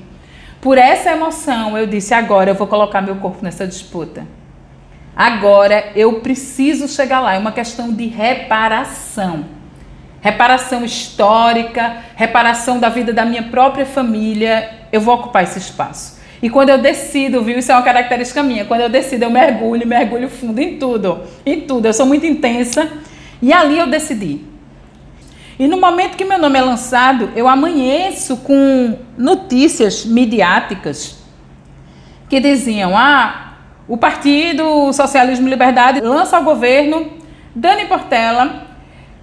por 0.61 0.77
essa 0.77 1.11
emoção, 1.11 1.77
eu 1.77 1.85
disse: 1.85 2.13
agora 2.13 2.51
eu 2.51 2.55
vou 2.55 2.67
colocar 2.67 3.01
meu 3.01 3.15
corpo 3.15 3.43
nessa 3.43 3.67
disputa. 3.67 4.25
Agora 5.15 5.91
eu 5.95 6.19
preciso 6.21 6.87
chegar 6.87 7.19
lá. 7.19 7.33
É 7.33 7.37
uma 7.37 7.51
questão 7.51 7.91
de 7.91 8.05
reparação 8.05 9.56
reparação 10.21 10.83
histórica, 10.83 11.97
reparação 12.15 12.79
da 12.79 12.89
vida 12.89 13.13
da 13.13 13.25
minha 13.25 13.43
própria 13.43 13.85
família, 13.85 14.69
eu 14.91 15.01
vou 15.01 15.15
ocupar 15.15 15.43
esse 15.43 15.59
espaço. 15.59 16.17
E 16.41 16.49
quando 16.49 16.69
eu 16.69 16.77
decido, 16.77 17.41
viu, 17.41 17.57
isso 17.57 17.71
é 17.71 17.75
uma 17.75 17.83
característica 17.83 18.43
minha, 18.43 18.65
quando 18.65 18.81
eu 18.81 18.89
decido, 18.89 19.23
eu 19.23 19.29
mergulho, 19.29 19.87
mergulho 19.87 20.29
fundo 20.29 20.59
em 20.59 20.77
tudo, 20.77 21.21
em 21.45 21.61
tudo. 21.61 21.87
Eu 21.87 21.93
sou 21.93 22.05
muito 22.05 22.25
intensa 22.25 22.91
e 23.41 23.51
ali 23.51 23.77
eu 23.77 23.87
decidi. 23.87 24.41
E 25.59 25.67
no 25.67 25.79
momento 25.79 26.15
que 26.15 26.23
meu 26.23 26.37
nome 26.37 26.59
é 26.59 26.61
lançado, 26.61 27.31
eu 27.35 27.47
amanheço 27.47 28.37
com 28.37 28.99
notícias 29.17 30.05
midiáticas 30.05 31.17
que 32.29 32.39
diziam: 32.39 32.95
ah, 32.95 33.53
o 33.87 33.97
Partido 33.97 34.93
Socialismo 34.93 35.47
e 35.47 35.49
Liberdade 35.49 36.01
lança 36.01 36.37
ao 36.37 36.43
governo 36.43 37.11
Dani 37.55 37.85
Portela 37.85 38.66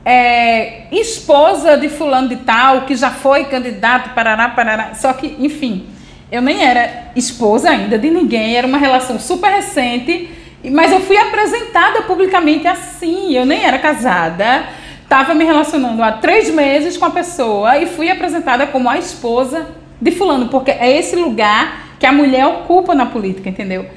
é, 0.04 0.84
esposa 0.92 1.76
de 1.76 1.88
fulano 1.88 2.28
de 2.28 2.36
tal, 2.36 2.82
que 2.82 2.94
já 2.94 3.10
foi 3.10 3.44
candidato, 3.44 4.14
parará, 4.14 4.48
parará. 4.50 4.94
Só 4.94 5.12
que, 5.12 5.36
enfim, 5.38 5.86
eu 6.30 6.42
nem 6.42 6.64
era 6.64 7.12
esposa 7.16 7.70
ainda 7.70 7.98
de 7.98 8.10
ninguém, 8.10 8.56
era 8.56 8.66
uma 8.66 8.78
relação 8.78 9.18
super 9.18 9.50
recente, 9.50 10.28
mas 10.70 10.92
eu 10.92 11.00
fui 11.00 11.16
apresentada 11.16 12.02
publicamente 12.02 12.66
assim, 12.66 13.34
eu 13.34 13.46
nem 13.46 13.64
era 13.64 13.78
casada, 13.78 14.64
estava 15.02 15.34
me 15.34 15.44
relacionando 15.44 16.02
há 16.02 16.12
três 16.12 16.50
meses 16.50 16.96
com 16.96 17.04
a 17.04 17.10
pessoa 17.10 17.78
e 17.78 17.86
fui 17.86 18.10
apresentada 18.10 18.66
como 18.66 18.88
a 18.88 18.98
esposa 18.98 19.66
de 20.00 20.10
fulano, 20.10 20.48
porque 20.48 20.70
é 20.70 20.98
esse 20.98 21.16
lugar 21.16 21.96
que 21.98 22.06
a 22.06 22.12
mulher 22.12 22.46
ocupa 22.46 22.94
na 22.94 23.06
política, 23.06 23.48
entendeu? 23.48 23.88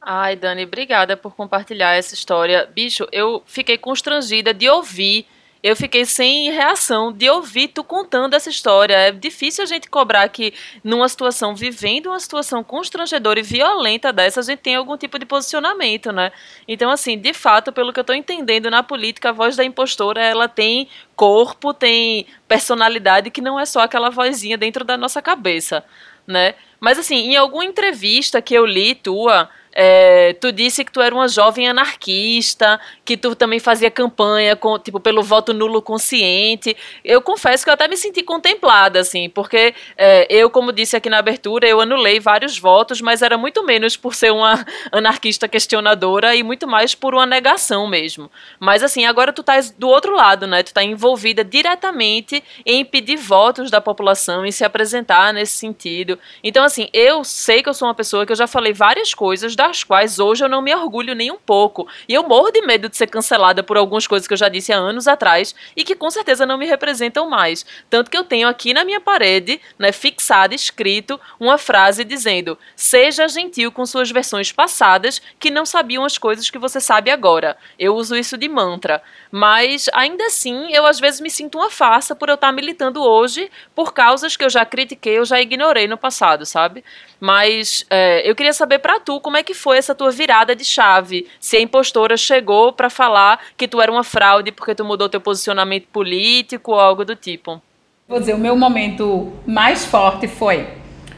Ai, 0.00 0.34
Dani, 0.34 0.64
obrigada 0.64 1.16
por 1.16 1.36
compartilhar 1.36 1.94
essa 1.94 2.14
história. 2.14 2.68
Bicho, 2.74 3.06
eu 3.12 3.42
fiquei 3.46 3.78
constrangida 3.78 4.52
de 4.52 4.68
ouvir 4.68 5.26
eu 5.62 5.76
fiquei 5.76 6.04
sem 6.04 6.50
reação 6.50 7.12
de 7.12 7.30
ouvir 7.30 7.68
tu 7.68 7.84
contando 7.84 8.34
essa 8.34 8.50
história. 8.50 8.94
É 8.94 9.12
difícil 9.12 9.62
a 9.62 9.66
gente 9.66 9.88
cobrar 9.88 10.28
que, 10.28 10.52
numa 10.82 11.08
situação, 11.08 11.54
vivendo 11.54 12.08
uma 12.08 12.18
situação 12.18 12.64
constrangedora 12.64 13.38
e 13.38 13.44
violenta 13.44 14.12
dessa, 14.12 14.40
a 14.40 14.42
gente 14.42 14.58
tem 14.58 14.74
algum 14.74 14.96
tipo 14.96 15.18
de 15.20 15.24
posicionamento, 15.24 16.10
né? 16.10 16.32
Então, 16.66 16.90
assim, 16.90 17.16
de 17.16 17.32
fato, 17.32 17.72
pelo 17.72 17.92
que 17.92 18.00
eu 18.00 18.02
estou 18.02 18.16
entendendo 18.16 18.68
na 18.70 18.82
política, 18.82 19.28
a 19.28 19.32
voz 19.32 19.54
da 19.54 19.64
impostora, 19.64 20.20
ela 20.20 20.48
tem 20.48 20.88
corpo, 21.14 21.72
tem 21.72 22.26
personalidade, 22.48 23.30
que 23.30 23.40
não 23.40 23.60
é 23.60 23.64
só 23.64 23.82
aquela 23.82 24.10
vozinha 24.10 24.58
dentro 24.58 24.84
da 24.84 24.96
nossa 24.96 25.22
cabeça, 25.22 25.84
né? 26.26 26.56
Mas, 26.80 26.98
assim, 26.98 27.30
em 27.30 27.36
alguma 27.36 27.64
entrevista 27.64 28.42
que 28.42 28.52
eu 28.52 28.66
li 28.66 28.96
tua, 28.96 29.48
é, 29.72 30.34
tu 30.34 30.52
disse 30.52 30.84
que 30.84 30.92
tu 30.92 31.00
era 31.00 31.14
uma 31.14 31.28
jovem 31.28 31.68
anarquista, 31.68 32.80
que 33.04 33.16
tu 33.16 33.34
também 33.34 33.58
fazia 33.58 33.90
campanha 33.90 34.54
com, 34.54 34.78
tipo, 34.78 35.00
pelo 35.00 35.22
voto 35.22 35.54
nulo 35.54 35.80
consciente. 35.80 36.76
Eu 37.04 37.22
confesso 37.22 37.64
que 37.64 37.70
eu 37.70 37.74
até 37.74 37.88
me 37.88 37.96
senti 37.96 38.22
contemplada, 38.22 39.00
assim, 39.00 39.28
porque 39.30 39.74
é, 39.96 40.26
eu, 40.28 40.50
como 40.50 40.72
disse 40.72 40.96
aqui 40.96 41.08
na 41.08 41.18
abertura, 41.18 41.66
eu 41.66 41.80
anulei 41.80 42.20
vários 42.20 42.58
votos, 42.58 43.00
mas 43.00 43.22
era 43.22 43.38
muito 43.38 43.64
menos 43.64 43.96
por 43.96 44.14
ser 44.14 44.32
uma 44.32 44.64
anarquista 44.92 45.48
questionadora 45.48 46.34
e 46.34 46.42
muito 46.42 46.66
mais 46.66 46.94
por 46.94 47.14
uma 47.14 47.26
negação 47.26 47.86
mesmo. 47.86 48.30
Mas 48.60 48.82
assim, 48.82 49.06
agora 49.06 49.32
tu 49.32 49.42
tá 49.42 49.58
do 49.78 49.88
outro 49.88 50.14
lado, 50.14 50.46
né? 50.46 50.62
Tu 50.62 50.72
tá 50.72 50.82
envolvida 50.82 51.44
diretamente 51.44 52.42
em 52.66 52.80
impedir 52.80 53.16
votos 53.16 53.70
da 53.70 53.80
população 53.80 54.44
e 54.44 54.52
se 54.52 54.64
apresentar 54.64 55.32
nesse 55.32 55.56
sentido. 55.56 56.18
Então, 56.42 56.64
assim, 56.64 56.88
eu 56.92 57.24
sei 57.24 57.62
que 57.62 57.68
eu 57.68 57.74
sou 57.74 57.88
uma 57.88 57.94
pessoa 57.94 58.26
que 58.26 58.32
eu 58.32 58.36
já 58.36 58.46
falei 58.46 58.72
várias 58.72 59.14
coisas 59.14 59.54
das 59.62 59.84
quais 59.84 60.18
hoje 60.18 60.44
eu 60.44 60.48
não 60.48 60.60
me 60.60 60.74
orgulho 60.74 61.14
nem 61.14 61.30
um 61.30 61.38
pouco. 61.38 61.86
E 62.08 62.14
eu 62.14 62.24
morro 62.24 62.50
de 62.50 62.62
medo 62.62 62.88
de 62.88 62.96
ser 62.96 63.06
cancelada 63.06 63.62
por 63.62 63.76
algumas 63.76 64.08
coisas 64.08 64.26
que 64.26 64.34
eu 64.34 64.38
já 64.38 64.48
disse 64.48 64.72
há 64.72 64.76
anos 64.76 65.06
atrás 65.06 65.54
e 65.76 65.84
que 65.84 65.94
com 65.94 66.10
certeza 66.10 66.44
não 66.44 66.58
me 66.58 66.66
representam 66.66 67.30
mais. 67.30 67.64
Tanto 67.88 68.10
que 68.10 68.16
eu 68.16 68.24
tenho 68.24 68.48
aqui 68.48 68.74
na 68.74 68.84
minha 68.84 69.00
parede, 69.00 69.60
né, 69.78 69.92
fixada, 69.92 70.52
escrito, 70.52 71.20
uma 71.38 71.58
frase 71.58 72.02
dizendo: 72.02 72.58
Seja 72.74 73.28
gentil 73.28 73.70
com 73.70 73.86
suas 73.86 74.10
versões 74.10 74.50
passadas 74.50 75.22
que 75.38 75.50
não 75.50 75.64
sabiam 75.64 76.04
as 76.04 76.18
coisas 76.18 76.50
que 76.50 76.58
você 76.58 76.80
sabe 76.80 77.10
agora. 77.10 77.56
Eu 77.78 77.94
uso 77.94 78.16
isso 78.16 78.36
de 78.36 78.48
mantra. 78.48 79.00
Mas 79.30 79.88
ainda 79.94 80.26
assim, 80.26 80.72
eu 80.72 80.84
às 80.84 80.98
vezes 80.98 81.20
me 81.20 81.30
sinto 81.30 81.56
uma 81.56 81.70
farsa 81.70 82.16
por 82.16 82.28
eu 82.28 82.34
estar 82.34 82.52
militando 82.52 83.02
hoje 83.02 83.50
por 83.74 83.94
causas 83.94 84.36
que 84.36 84.44
eu 84.44 84.50
já 84.50 84.66
critiquei, 84.66 85.18
eu 85.18 85.24
já 85.24 85.40
ignorei 85.40 85.86
no 85.86 85.96
passado, 85.96 86.44
sabe? 86.44 86.84
Mas 87.18 87.86
é, 87.88 88.28
eu 88.28 88.34
queria 88.34 88.52
saber 88.52 88.80
para 88.80 88.98
tu 88.98 89.20
como 89.20 89.36
é 89.36 89.42
que 89.42 89.51
foi 89.54 89.78
essa 89.78 89.94
tua 89.94 90.10
virada 90.10 90.54
de 90.54 90.64
chave. 90.64 91.26
Se 91.40 91.56
a 91.56 91.60
impostora 91.60 92.16
chegou 92.16 92.72
para 92.72 92.90
falar 92.90 93.40
que 93.56 93.68
tu 93.68 93.80
era 93.80 93.90
uma 93.90 94.04
fraude 94.04 94.52
porque 94.52 94.74
tu 94.74 94.84
mudou 94.84 95.08
teu 95.08 95.20
posicionamento 95.20 95.86
político 95.86 96.72
ou 96.72 96.80
algo 96.80 97.04
do 97.04 97.16
tipo. 97.16 97.60
Vou 98.08 98.20
dizer, 98.20 98.34
o 98.34 98.38
meu 98.38 98.56
momento 98.56 99.32
mais 99.46 99.84
forte 99.84 100.28
foi 100.28 100.68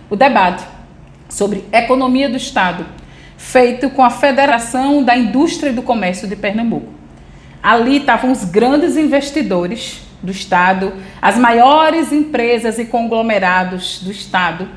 o 0.09 0.17
debate 0.17 0.65
sobre 1.29 1.65
economia 1.73 2.29
do 2.29 2.37
Estado, 2.37 2.87
feito 3.37 3.91
com 3.91 4.05
a 4.05 4.11
Federação 4.11 5.03
da 5.03 5.17
Indústria 5.17 5.71
e 5.71 5.73
do 5.73 5.83
Comércio 5.83 6.29
de 6.29 6.37
Pernambuco. 6.37 6.93
Ali 7.63 7.97
estavam 7.97 8.31
os 8.31 8.45
grandes 8.45 8.97
investidores 8.97 10.03
do 10.23 10.31
Estado, 10.31 10.93
as 11.21 11.37
maiores 11.37 12.13
empresas 12.13 12.79
e 12.79 12.85
conglomerados 12.85 14.01
do 14.03 14.11
Estado 14.11 14.69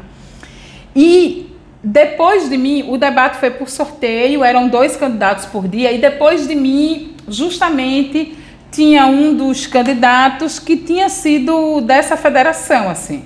e 0.95 1.46
depois 1.89 2.49
de 2.49 2.57
mim, 2.57 2.83
o 2.89 2.97
debate 2.97 3.37
foi 3.37 3.49
por 3.49 3.69
sorteio, 3.69 4.43
eram 4.43 4.67
dois 4.67 4.97
candidatos 4.97 5.45
por 5.45 5.69
dia, 5.69 5.89
e 5.93 5.97
depois 5.97 6.45
de 6.45 6.53
mim, 6.53 7.15
justamente, 7.29 8.37
tinha 8.69 9.05
um 9.05 9.33
dos 9.33 9.65
candidatos 9.65 10.59
que 10.59 10.75
tinha 10.75 11.07
sido 11.07 11.79
dessa 11.79 12.17
federação, 12.17 12.89
assim. 12.89 13.23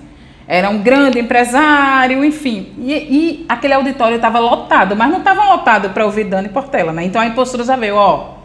Era 0.47 0.69
um 0.69 0.77
grande 0.77 1.17
empresário, 1.17 2.23
enfim. 2.23 2.73
E, 2.77 2.93
e 2.93 3.45
aquele 3.49 3.73
auditório 3.73 4.17
estava 4.17 4.37
lotado, 4.37 4.95
mas 4.95 5.09
não 5.09 5.17
estava 5.17 5.43
lotado 5.45 5.89
para 5.89 6.05
ouvir 6.05 6.25
Dani 6.25 6.49
Portela, 6.49 6.93
né? 6.93 7.03
Então 7.03 7.19
a 7.19 7.25
impostura 7.25 7.63
já 7.63 7.75
veio, 7.75 7.95
ó, 7.95 8.35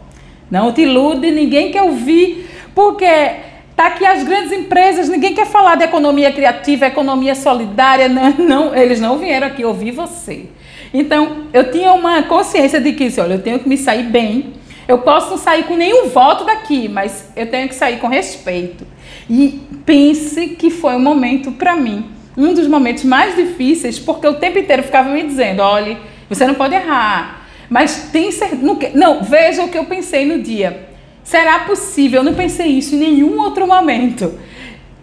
não 0.49 0.71
te 0.71 0.81
ilude, 0.81 1.29
ninguém 1.29 1.71
quer 1.71 1.83
ouvir, 1.83 2.49
porque 2.73 3.35
Está 3.77 3.89
aqui 3.89 4.03
as 4.07 4.23
grandes 4.23 4.51
empresas, 4.51 5.07
ninguém 5.07 5.35
quer 5.35 5.45
falar 5.45 5.75
de 5.75 5.83
economia 5.83 6.31
criativa, 6.31 6.87
economia 6.87 7.35
solidária, 7.35 8.09
não, 8.09 8.31
não, 8.43 8.75
eles 8.75 8.99
não 8.99 9.19
vieram 9.19 9.45
aqui 9.45 9.63
ouvir 9.63 9.91
você. 9.91 10.45
Então, 10.91 11.43
eu 11.53 11.69
tinha 11.69 11.93
uma 11.93 12.23
consciência 12.23 12.81
de 12.81 12.93
que, 12.93 13.07
olha, 13.21 13.35
eu 13.35 13.43
tenho 13.43 13.59
que 13.59 13.69
me 13.69 13.77
sair 13.77 14.01
bem, 14.01 14.53
eu 14.87 14.97
posso 14.97 15.29
não 15.29 15.37
sair 15.37 15.65
com 15.65 15.75
nenhum 15.75 16.07
voto 16.09 16.43
daqui, 16.43 16.89
mas 16.89 17.31
eu 17.35 17.45
tenho 17.51 17.69
que 17.69 17.75
sair 17.75 17.99
com 17.99 18.07
respeito. 18.07 18.83
E 19.29 19.61
pense 19.85 20.47
que 20.47 20.71
foi 20.71 20.95
um 20.95 20.99
momento 20.99 21.51
para 21.51 21.75
mim, 21.75 22.03
um 22.35 22.55
dos 22.55 22.67
momentos 22.67 23.03
mais 23.03 23.35
difíceis, 23.35 23.99
porque 23.99 24.25
o 24.25 24.33
tempo 24.33 24.57
inteiro 24.57 24.81
ficava 24.81 25.09
me 25.09 25.21
dizendo, 25.21 25.61
olha, 25.61 25.99
você 26.27 26.47
não 26.47 26.55
pode 26.55 26.73
errar, 26.73 27.47
mas 27.69 28.09
tem 28.11 28.31
certeza, 28.31 28.59
não, 28.59 28.79
não, 28.95 29.23
veja 29.23 29.63
o 29.63 29.69
que 29.69 29.77
eu 29.77 29.85
pensei 29.85 30.25
no 30.25 30.41
dia. 30.41 30.96
Será 31.27 31.59
possível? 31.59 32.21
Eu 32.21 32.23
não 32.23 32.33
pensei 32.33 32.67
isso 32.67 32.95
em 32.95 32.99
nenhum 32.99 33.37
outro 33.41 33.67
momento. 33.67 34.39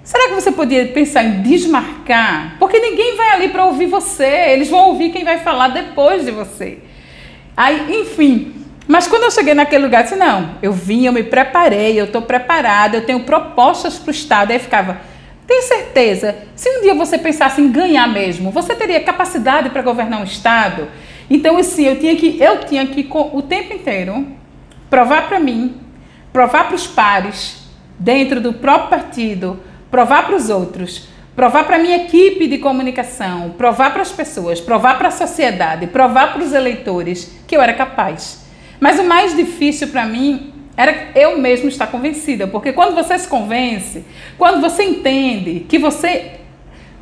Será 0.03 0.27
que 0.27 0.35
você 0.35 0.51
podia 0.51 0.87
pensar 0.87 1.23
em 1.23 1.43
desmarcar? 1.43 2.57
Porque 2.59 2.81
ninguém 2.81 3.15
vai 3.15 3.33
ali 3.33 3.49
para 3.51 3.67
ouvir 3.67 3.89
você, 3.89 4.47
eles 4.49 4.71
vão 4.71 4.89
ouvir 4.89 5.13
quem 5.13 5.23
vai 5.23 5.41
falar 5.41 5.69
depois 5.69 6.25
de 6.25 6.31
você. 6.31 6.79
Aí, 7.55 8.01
enfim. 8.01 8.55
Mas 8.89 9.07
quando 9.07 9.25
eu 9.25 9.31
cheguei 9.31 9.53
naquele 9.53 9.85
lugar, 9.85 9.99
eu 9.99 10.05
disse: 10.05 10.17
não, 10.17 10.55
eu 10.63 10.73
vim, 10.73 11.05
eu 11.05 11.13
me 11.13 11.23
preparei, 11.23 12.01
eu 12.01 12.07
estou 12.07 12.23
preparada, 12.23 12.97
eu 12.97 13.05
tenho 13.05 13.21
propostas 13.21 13.99
para 13.99 14.09
o 14.09 14.15
Estado. 14.15 14.51
Aí 14.51 14.59
ficava: 14.59 15.03
tem 15.47 15.61
certeza? 15.61 16.35
Se 16.57 16.71
um 16.71 16.81
dia 16.81 16.95
você 16.95 17.19
pensasse 17.19 17.61
em 17.61 17.71
ganhar 17.71 18.09
mesmo, 18.09 18.51
você 18.51 18.75
teria 18.75 19.01
capacidade 19.01 19.69
para 19.69 19.83
governar 19.83 20.23
um 20.23 20.25
Estado? 20.25 20.89
Então, 21.29 21.59
assim, 21.59 21.85
eu 21.85 22.01
tinha 22.01 22.17
que, 22.17 22.39
eu 22.41 22.61
tinha 22.61 22.87
que 22.87 23.07
o 23.13 23.43
tempo 23.43 23.75
inteiro 23.75 24.27
provar 24.89 25.29
para 25.29 25.39
mim 25.39 25.84
provar 26.35 26.65
para 26.65 26.75
os 26.75 26.85
pares, 26.85 27.65
dentro 27.97 28.41
do 28.41 28.55
próprio 28.55 28.91
partido, 28.91 29.61
provar 29.89 30.27
para 30.27 30.35
os 30.35 30.51
outros, 30.51 31.07
provar 31.37 31.63
para 31.63 31.77
a 31.77 31.79
minha 31.79 31.99
equipe 31.99 32.49
de 32.49 32.59
comunicação, 32.59 33.51
provar 33.51 33.93
para 33.93 34.03
as 34.03 34.11
pessoas, 34.11 34.61
provar 34.61 34.99
para 34.99 35.07
a 35.07 35.13
sociedade, 35.13 35.87
provar 35.87 36.33
para 36.33 36.43
os 36.43 36.53
eleitores 36.53 37.33
que 37.47 37.57
eu 37.57 37.63
era 37.63 37.73
capaz. 37.73 38.45
Mas 38.81 38.99
o 38.99 39.05
mais 39.05 39.37
difícil 39.37 39.87
para 39.89 40.07
mim 40.07 40.53
era 40.77 41.11
eu 41.15 41.39
mesmo 41.39 41.69
estar 41.69 41.87
convencida, 41.87 42.49
porque 42.49 42.73
quando 42.73 42.97
você 42.97 43.17
se 43.17 43.29
convence, 43.29 44.05
quando 44.37 44.61
você 44.61 44.83
entende 44.83 45.61
que 45.69 45.79
você 45.79 46.33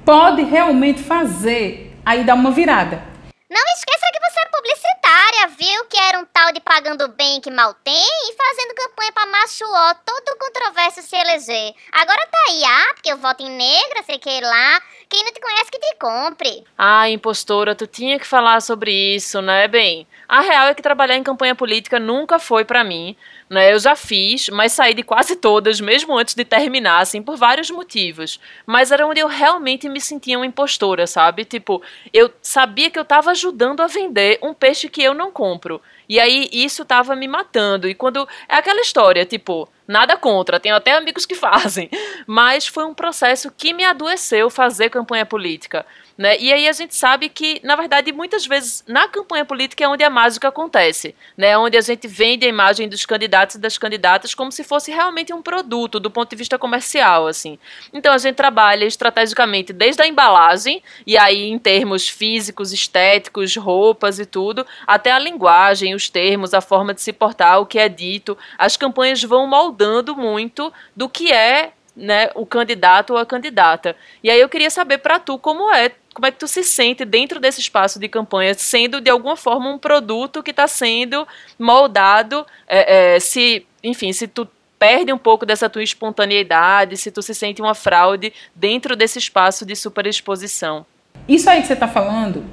pode 0.05 0.43
realmente 0.43 1.03
fazer, 1.03 1.97
aí 2.05 2.23
dá 2.23 2.35
uma 2.35 2.51
virada. 2.51 3.12
Não 3.53 3.61
esqueça 3.75 4.07
que 4.11 4.31
você 4.31 4.41
é 4.41 4.47
publicitária, 4.47 5.49
viu? 5.59 5.85
Que 5.85 5.99
era 5.99 6.19
um 6.19 6.25
tal 6.25 6.55
de 6.55 6.61
pagando 6.61 7.07
bem 7.09 7.39
que 7.39 7.51
mal 7.51 7.75
tem 7.85 7.93
e 7.95 8.35
fazendo 8.35 8.75
campanha 8.75 9.13
pra 9.13 9.27
macho 9.27 9.65
ó, 9.69 9.95
todo 10.07 10.39
controverso 10.39 11.03
se 11.03 11.15
eleger. 11.15 11.75
Agora 11.93 12.27
tá 12.29 12.39
aí, 12.49 12.65
ah, 12.65 12.95
porque 12.95 13.13
eu 13.13 13.19
voto 13.19 13.43
em 13.43 13.51
negra, 13.51 14.03
sei 14.05 14.19
que 14.19 14.41
lá. 14.41 14.81
Quem 15.07 15.23
não 15.23 15.33
te 15.35 15.41
conhece 15.43 15.71
que 15.71 15.79
te 15.79 15.95
compre. 15.97 16.65
Ah, 16.79 17.11
impostora, 17.11 17.75
tu 17.75 17.87
tinha 17.87 18.19
que 18.19 18.27
falar 18.27 18.63
sobre 18.63 18.91
isso, 18.91 19.43
né, 19.43 19.69
bem? 19.69 20.07
A 20.27 20.41
real 20.41 20.69
é 20.69 20.75
que 20.75 20.81
trabalhar 20.81 21.17
em 21.17 21.23
campanha 21.23 21.55
política 21.55 22.01
nunca 22.01 22.39
foi 22.39 22.65
para 22.65 22.83
mim. 22.83 23.15
Né? 23.53 23.71
Eu 23.71 23.79
já 23.79 23.95
fiz, 23.95 24.49
mas 24.49 24.73
saí 24.73 24.95
de 24.95 25.03
quase 25.03 25.37
todas, 25.37 25.79
mesmo 25.79 26.17
antes 26.17 26.35
de 26.35 26.43
terminar, 26.43 27.03
assim, 27.03 27.21
por 27.21 27.37
vários 27.37 27.71
motivos. 27.71 28.41
Mas 28.65 28.91
era 28.91 29.07
onde 29.07 29.21
eu 29.21 29.29
realmente 29.29 29.91
me 29.91 30.01
sentia 30.01 30.39
uma 30.39 30.47
impostora, 30.47 31.07
sabe? 31.07 31.45
Tipo, 31.45 31.83
eu 32.15 32.33
sabia 32.41 32.91
que 32.91 32.99
eu 32.99 33.03
estava 33.03 33.31
ajudando 33.31 33.83
a 33.83 33.87
vender 33.87 34.39
um 34.43 34.55
peixe 34.55 34.89
que 34.89 35.03
eu 35.03 35.13
não 35.13 35.31
compro. 35.31 35.83
E 36.09 36.19
aí 36.19 36.49
isso 36.51 36.83
tava 36.83 37.15
me 37.15 37.29
matando. 37.29 37.87
E 37.87 37.95
quando. 37.95 38.27
É 38.49 38.57
aquela 38.57 38.81
história, 38.81 39.27
tipo, 39.27 39.69
nada 39.87 40.17
contra, 40.17 40.59
tenho 40.59 40.75
até 40.75 40.93
amigos 40.93 41.27
que 41.27 41.35
fazem. 41.37 41.91
Mas 42.27 42.67
foi 42.67 42.87
um 42.87 42.95
processo 42.95 43.53
que 43.55 43.75
me 43.75 43.85
adoeceu 43.85 44.49
fazer 44.49 44.89
campanha 44.89 45.27
política. 45.27 45.85
Né? 46.17 46.39
E 46.39 46.53
aí 46.53 46.69
a 46.69 46.73
gente 46.73 46.95
sabe 46.95 47.29
que, 47.29 47.61
na 47.65 47.75
verdade, 47.75 48.13
muitas 48.13 48.47
vezes 48.47 48.85
na 48.87 49.09
campanha 49.09 49.45
política 49.45 49.85
é 49.85 49.89
onde 49.89 50.05
a 50.05 50.11
mágica 50.11 50.49
acontece, 50.49 51.15
né? 51.37 51.57
onde 51.57 51.77
a 51.77 51.81
gente 51.81 52.07
vende 52.07 52.45
a 52.45 52.49
imagem 52.49 52.89
dos 52.89 53.07
candidatos 53.07 53.57
e 53.57 53.59
das 53.59 53.79
candidatas 53.79 54.35
como 54.35 54.53
se 54.53 54.63
fosse 54.63 54.91
realmente 54.91 55.33
um 55.33 55.43
produto 55.43 55.99
do 55.99 56.11
ponto 56.11 56.31
de 56.31 56.37
vista 56.37 56.59
comercial. 56.59 57.27
assim. 57.27 57.59
Então 57.93 58.13
a 58.13 58.19
gente 58.19 58.37
trabalha 58.37 58.85
estrategicamente 58.85 59.73
desde 59.73 60.03
a 60.03 60.07
embalagem, 60.07 60.83
e 61.07 61.17
aí 61.17 61.49
em 61.49 61.59
termos 61.59 62.09
físicos, 62.09 62.73
estéticos, 62.73 63.57
roupas 63.57 64.19
e 64.19 64.27
tudo, 64.27 64.67
até 64.87 65.13
a 65.13 65.19
linguagem, 65.19 65.95
os 65.95 66.11
termos, 66.11 66.55
a 66.55 66.61
forma 66.61 66.93
de 66.93 67.01
se 67.01 67.13
portar, 67.13 67.61
o 67.61 67.67
que 67.67 67.79
é 67.79 67.89
dito. 67.89 68.37
As 68.59 68.77
campanhas 68.77 69.23
vão 69.23 69.47
moldando 69.47 70.17
muito 70.17 70.73
do 70.95 71.09
que 71.09 71.33
é 71.33 71.73
né, 71.95 72.31
o 72.35 72.47
candidato 72.47 73.13
ou 73.13 73.19
a 73.19 73.27
candidata. 73.27 73.95
E 74.23 74.31
aí 74.31 74.41
eu 74.41 74.49
queria 74.49 74.71
saber 74.71 74.99
para 74.99 75.19
tu 75.19 75.39
como 75.39 75.73
é 75.73 75.91
como 76.15 76.27
é 76.27 76.31
que 76.31 76.39
tu 76.39 76.47
se 76.47 76.63
sente 76.63 77.05
dentro 77.05 77.41
desse 77.41 77.61
espaço 77.61 77.99
de 77.99 78.09
campanha, 78.09 78.55
sendo 78.55 79.01
de 79.01 79.11
alguma 79.11 79.37
forma 79.37 79.71
um 79.71 79.79
produto 79.79 80.43
que 80.43 80.51
está 80.51 80.67
sendo 80.67 81.27
moldado, 81.59 82.47
é, 82.67 83.15
é, 83.15 83.21
se, 83.21 83.67
enfim, 83.83 84.13
se 84.13 84.29
tu 84.29 84.47
perde 84.79 85.13
um 85.13 85.19
pouco 85.19 85.47
dessa 85.47 85.71
tua 85.71 85.83
espontaneidade, 85.83 86.97
se 86.97 87.11
tu 87.11 87.23
se 87.23 87.35
sente 87.35 87.63
uma 87.63 87.75
fraude 87.75 88.33
dentro 88.55 88.97
desse 88.97 89.19
espaço 89.19 89.65
de 89.65 89.77
superexposição. 89.77 90.85
Isso 91.29 91.49
aí 91.49 91.61
que 91.61 91.69
você 91.69 91.75
está 91.75 91.87
falando 91.87 92.45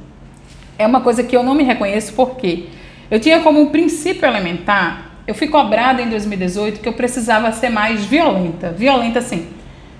é 0.77 0.85
uma 0.85 1.01
coisa 1.01 1.23
que 1.23 1.35
eu 1.35 1.43
não 1.43 1.55
me 1.55 1.63
reconheço 1.63 2.13
porque 2.13 2.67
eu 3.09 3.19
tinha 3.19 3.41
como 3.41 3.59
um 3.59 3.71
princípio 3.71 4.25
elementar, 4.25 5.09
eu 5.27 5.33
fui 5.35 5.47
cobrada 5.47 6.01
em 6.01 6.09
2018 6.09 6.79
que 6.79 6.87
eu 6.87 6.93
precisava 6.93 7.51
ser 7.51 7.69
mais 7.69 8.05
violenta, 8.05 8.71
violenta 8.71 9.19
assim, 9.19 9.47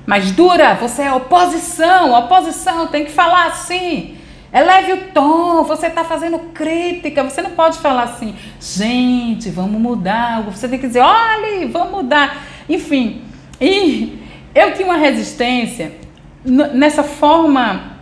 mas 0.09 0.31
dura, 0.31 0.73
você 0.73 1.03
é 1.03 1.13
oposição, 1.13 2.17
oposição, 2.17 2.87
tem 2.87 3.05
que 3.05 3.11
falar 3.11 3.45
assim. 3.45 4.17
Eleve 4.51 4.93
o 4.93 4.97
tom, 5.13 5.61
você 5.61 5.85
está 5.85 6.03
fazendo 6.03 6.39
crítica, 6.51 7.23
você 7.23 7.43
não 7.43 7.51
pode 7.51 7.77
falar 7.77 8.05
assim, 8.05 8.35
gente, 8.59 9.51
vamos 9.51 9.79
mudar. 9.79 10.41
Você 10.41 10.67
tem 10.67 10.79
que 10.79 10.87
dizer, 10.87 11.01
olhe, 11.01 11.67
vamos 11.67 11.91
mudar. 11.91 12.41
Enfim, 12.67 13.21
e 13.61 14.19
eu 14.55 14.73
tinha 14.73 14.87
uma 14.87 14.97
resistência 14.97 15.93
nessa 16.43 17.03
forma 17.03 17.99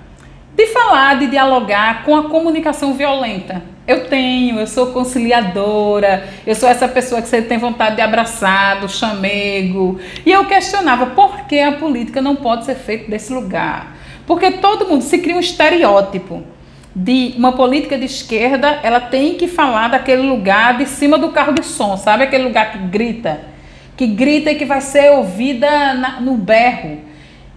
de 0.56 0.66
falar, 0.68 1.20
de 1.20 1.28
dialogar 1.28 2.06
com 2.06 2.16
a 2.16 2.30
comunicação 2.30 2.94
violenta. 2.94 3.62
Eu 3.88 4.06
tenho, 4.06 4.60
eu 4.60 4.68
sou 4.68 4.88
conciliadora, 4.88 6.28
eu 6.46 6.54
sou 6.54 6.68
essa 6.68 6.90
pessoa 6.90 7.22
que 7.22 7.30
você 7.30 7.42
tem 7.42 7.58
vontade 7.58 7.96
de 7.96 8.02
abraçar, 8.02 8.82
do 8.82 8.90
chamego. 8.90 9.98
E 10.26 10.32
eu 10.32 10.44
questionava 10.44 11.06
por 11.08 11.46
que 11.46 11.58
a 11.60 11.72
política 11.72 12.22
não 12.22 12.36
pode 12.36 12.66
ser 12.66 12.76
feita 12.76 13.10
desse 13.10 13.32
lugar. 13.32 13.96
Porque 14.26 14.52
todo 14.52 14.88
mundo 14.88 15.04
se 15.04 15.20
cria 15.20 15.38
um 15.38 15.40
estereótipo 15.40 16.44
de 16.94 17.36
uma 17.38 17.54
política 17.54 17.98
de 17.98 18.06
esquerda, 18.06 18.80
ela 18.84 19.00
tem 19.00 19.36
que 19.36 19.48
falar 19.48 19.88
daquele 19.88 20.24
lugar 20.24 20.78
de 20.78 20.86
cima 20.88 21.18
do 21.18 21.30
carro 21.30 21.54
de 21.54 21.64
som, 21.64 21.96
sabe? 21.96 22.24
Aquele 22.24 22.44
lugar 22.44 22.72
que 22.72 22.80
grita, 22.80 23.40
que 23.96 24.08
grita 24.08 24.52
e 24.52 24.56
que 24.56 24.66
vai 24.66 24.82
ser 24.82 25.12
ouvida 25.12 25.94
na, 25.94 26.20
no 26.20 26.34
berro. 26.34 26.98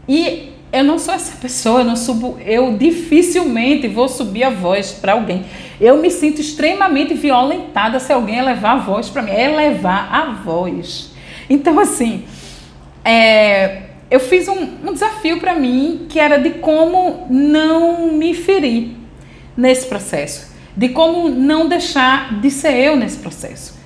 E 0.06 0.49
eu 0.72 0.85
não 0.85 0.98
sou 0.98 1.14
essa 1.14 1.37
pessoa, 1.37 1.80
eu 1.80 1.85
não 1.85 1.96
subo, 1.96 2.38
eu 2.44 2.76
dificilmente 2.76 3.88
vou 3.88 4.09
subir 4.09 4.44
a 4.44 4.50
voz 4.50 4.92
para 4.92 5.12
alguém. 5.12 5.44
Eu 5.80 5.96
me 5.96 6.11
sinto 6.11 6.40
extremamente 6.40 7.14
violentada 7.14 7.98
se 7.98 8.12
alguém 8.12 8.38
elevar 8.38 8.76
a 8.76 8.78
voz 8.78 9.09
para 9.09 9.22
mim, 9.22 9.33
elevar 9.33 10.09
a 10.12 10.26
voz. 10.33 11.11
Então 11.48 11.78
assim, 11.80 12.24
é, 13.04 13.83
eu 14.11 14.20
fiz 14.20 14.46
um, 14.46 14.68
um 14.87 14.92
desafio 14.92 15.40
para 15.40 15.54
mim 15.54 16.06
que 16.09 16.20
era 16.20 16.38
de 16.38 16.50
como 16.50 17.26
não 17.28 18.12
me 18.12 18.33
ferir 18.35 18.90
nesse 19.56 19.87
processo, 19.87 20.54
de 20.76 20.90
como 20.90 21.28
não 21.28 21.66
deixar 21.66 22.40
de 22.40 22.50
ser 22.50 22.76
eu 22.76 22.96
nesse 22.96 23.18
processo. 23.18 23.79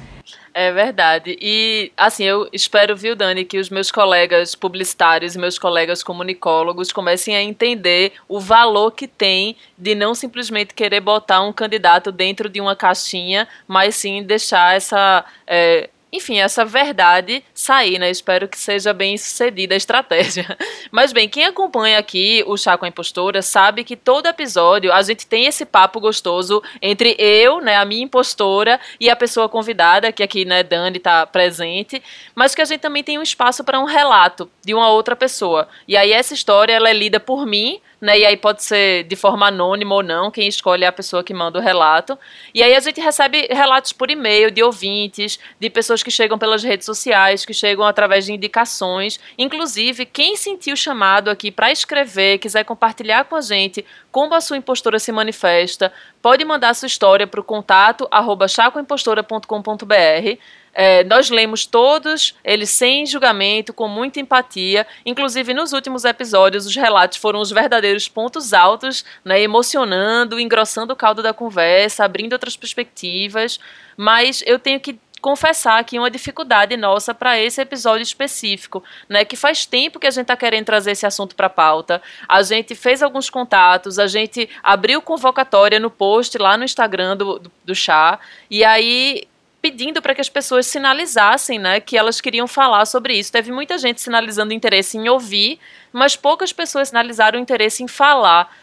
É 0.57 0.71
verdade. 0.71 1.37
E, 1.43 1.91
assim, 1.97 2.23
eu 2.23 2.49
espero, 2.53 2.95
viu, 2.97 3.17
Dani, 3.17 3.45
que 3.45 3.59
os 3.59 3.69
meus 3.69 3.91
colegas 3.91 4.55
publicitários 4.55 5.35
e 5.35 5.39
meus 5.39 5.59
colegas 5.59 6.01
comunicólogos 6.01 6.93
comecem 6.93 7.35
a 7.35 7.43
entender 7.43 8.13
o 8.29 8.39
valor 8.39 8.93
que 8.93 9.09
tem 9.09 9.57
de 9.77 9.97
não 9.97 10.15
simplesmente 10.15 10.73
querer 10.73 11.01
botar 11.01 11.43
um 11.43 11.53
candidato 11.53 12.13
dentro 12.13 12.49
de 12.49 12.61
uma 12.61 12.77
caixinha, 12.77 13.49
mas 13.67 13.97
sim 13.97 14.23
deixar 14.23 14.77
essa. 14.77 15.25
É, 15.45 15.91
enfim, 16.15 16.39
essa 16.39 16.65
verdade 16.65 17.43
sair, 17.53 17.99
né? 17.99 18.09
Espero 18.09 18.47
que 18.47 18.57
seja 18.57 18.93
bem 18.93 19.19
sucedida 19.19 19.75
a 19.75 19.77
estratégia. 19.77 20.57
Mas 20.93 21.13
bem, 21.13 21.29
quem 21.29 21.45
acompanha 21.45 21.99
aqui 21.99 22.45
o 22.47 22.57
Chá 22.57 22.79
com 22.79 22.85
a 22.85 22.89
Impostora 22.89 23.43
sabe 23.43 23.83
que 23.83 23.97
todo 23.97 24.27
episódio 24.27 24.93
a 24.93 25.03
gente 25.03 25.27
tem 25.27 25.47
esse 25.47 25.67
papo 25.67 25.99
gostoso 25.99 26.63
entre 26.81 27.17
eu, 27.19 27.61
né, 27.61 27.77
a 27.77 27.85
minha 27.85 28.05
impostora 28.05 28.79
e 29.01 29.11
a 29.11 29.17
pessoa 29.17 29.49
convidada, 29.49 30.13
que 30.13 30.23
aqui, 30.23 30.45
né, 30.45 30.63
Dani 30.63 31.01
tá 31.01 31.27
presente, 31.27 32.01
mas 32.33 32.55
que 32.55 32.63
a 32.63 32.65
gente 32.65 32.81
também 32.81 33.03
tem 33.03 33.19
um 33.19 33.23
espaço 33.23 33.65
para 33.65 33.81
um 33.81 33.85
relato 33.85 34.49
de 34.65 34.73
uma 34.73 34.89
outra 34.91 35.17
pessoa. 35.17 35.69
E 35.89 35.97
aí 35.97 36.13
essa 36.13 36.33
história 36.33 36.73
ela 36.73 36.89
é 36.89 36.93
lida 36.93 37.19
por 37.19 37.45
mim, 37.45 37.81
né? 38.05 38.19
E 38.19 38.27
aí 38.27 38.37
pode 38.37 38.63
ser 38.63 39.05
de 39.05 39.17
forma 39.17 39.47
anônima 39.47 39.95
ou 39.95 40.03
não, 40.03 40.31
quem 40.31 40.47
escolhe 40.47 40.85
é 40.85 40.87
a 40.87 40.93
pessoa 40.93 41.25
que 41.25 41.33
manda 41.33 41.59
o 41.59 41.63
relato. 41.63 42.19
E 42.53 42.63
aí 42.63 42.77
a 42.77 42.81
gente 42.81 43.01
recebe 43.01 43.49
relatos 43.51 43.95
por 43.95 44.11
e-mail 44.11 44.51
de 44.51 44.63
ouvintes, 44.63 45.39
de 45.59 45.71
pessoas 45.71 46.03
que 46.03 46.11
chegam 46.11 46.37
pelas 46.37 46.63
redes 46.63 46.85
sociais, 46.85 47.47
que 47.47 47.55
chegam 47.55 47.83
através 47.83 48.27
de 48.27 48.35
indicações. 48.35 49.19
Inclusive, 49.39 50.05
quem 50.05 50.37
sentiu 50.37 50.77
chamado 50.77 51.31
aqui 51.31 51.51
para 51.51 51.73
escrever, 51.73 52.37
quiser 52.37 52.63
compartilhar 52.65 53.25
com 53.25 53.37
a 53.37 53.41
gente 53.41 53.83
como 54.13 54.35
a 54.35 54.41
sua 54.43 54.59
impostora 54.59 54.99
se 54.99 55.11
manifesta, 55.11 55.91
pode 56.21 56.45
mandar 56.45 56.75
sua 56.75 56.89
história 56.89 57.27
para 57.27 57.41
o 57.41 57.45
contato 57.45 58.07
arroba 58.11 58.47
chacoimpostora.com.br 58.47 60.39
é, 60.75 61.05
nós 61.05 61.31
lemos 61.31 61.65
todos 61.65 62.35
eles 62.43 62.71
sem 62.71 63.07
julgamento, 63.07 63.73
com 63.73 63.87
muita 63.87 64.21
empatia. 64.21 64.87
Inclusive, 65.07 65.55
nos 65.55 65.73
últimos 65.73 66.05
episódios, 66.05 66.67
os 66.67 66.75
relatos 66.75 67.19
foram 67.19 67.41
os 67.41 67.51
verdadeiros 67.51 68.09
pontos 68.09 68.53
altos, 68.53 69.05
né, 69.25 69.41
emocionando, 69.41 70.41
engrossando 70.41 70.93
o 70.93 70.97
caldo 70.97 71.23
da 71.23 71.33
conversa, 71.33 72.05
abrindo 72.05 72.33
outras 72.33 72.57
perspectivas. 72.57 73.61
Mas 73.97 74.43
eu 74.47 74.59
tenho 74.59 74.81
que 74.81 74.99
confessar 75.25 75.79
aqui 75.79 75.99
uma 75.99 76.11
dificuldade 76.11 76.77
nossa 76.77 77.15
para 77.15 77.41
esse 77.41 77.59
episódio 77.59 78.03
específico, 78.03 78.85
né? 79.09 79.25
Que 79.25 79.37
faz 79.37 79.65
tempo 79.65 79.99
que 79.99 80.07
a 80.07 80.11
gente 80.11 80.25
está 80.25 80.37
querendo 80.37 80.67
trazer 80.67 80.91
esse 80.91 81.07
assunto 81.07 81.35
para 81.35 81.47
a 81.47 81.51
pauta. 81.51 82.03
A 82.29 82.43
gente 82.43 82.75
fez 82.75 83.03
alguns 83.03 83.31
contatos, 83.31 83.99
a 83.99 84.07
gente 84.07 84.51
abriu 84.63 85.01
convocatória 85.01 85.81
no 85.81 85.91
post 85.91 86.37
lá 86.37 86.59
no 86.59 86.65
Instagram 86.65 87.17
do, 87.17 87.39
do, 87.39 87.53
do 87.65 87.75
chá, 87.75 88.19
e 88.51 88.63
aí 88.63 89.27
pedindo 89.65 90.03
para 90.03 90.15
que 90.15 90.21
as 90.21 90.29
pessoas 90.29 90.67
sinalizassem 90.67 91.59
né, 91.59 91.81
que 91.81 91.97
elas 91.97 92.21
queriam 92.21 92.47
falar 92.47 92.85
sobre 92.85 93.15
isso. 93.15 93.33
Teve 93.33 93.51
muita 93.51 93.79
gente 93.79 93.99
sinalizando 93.99 94.53
interesse 94.53 94.99
em 94.99 95.09
ouvir, 95.09 95.59
mas 95.91 96.15
poucas 96.15 96.53
pessoas 96.53 96.89
sinalizaram 96.89 97.39
interesse 97.39 97.83
em 97.83 97.89
falar. 97.89 98.55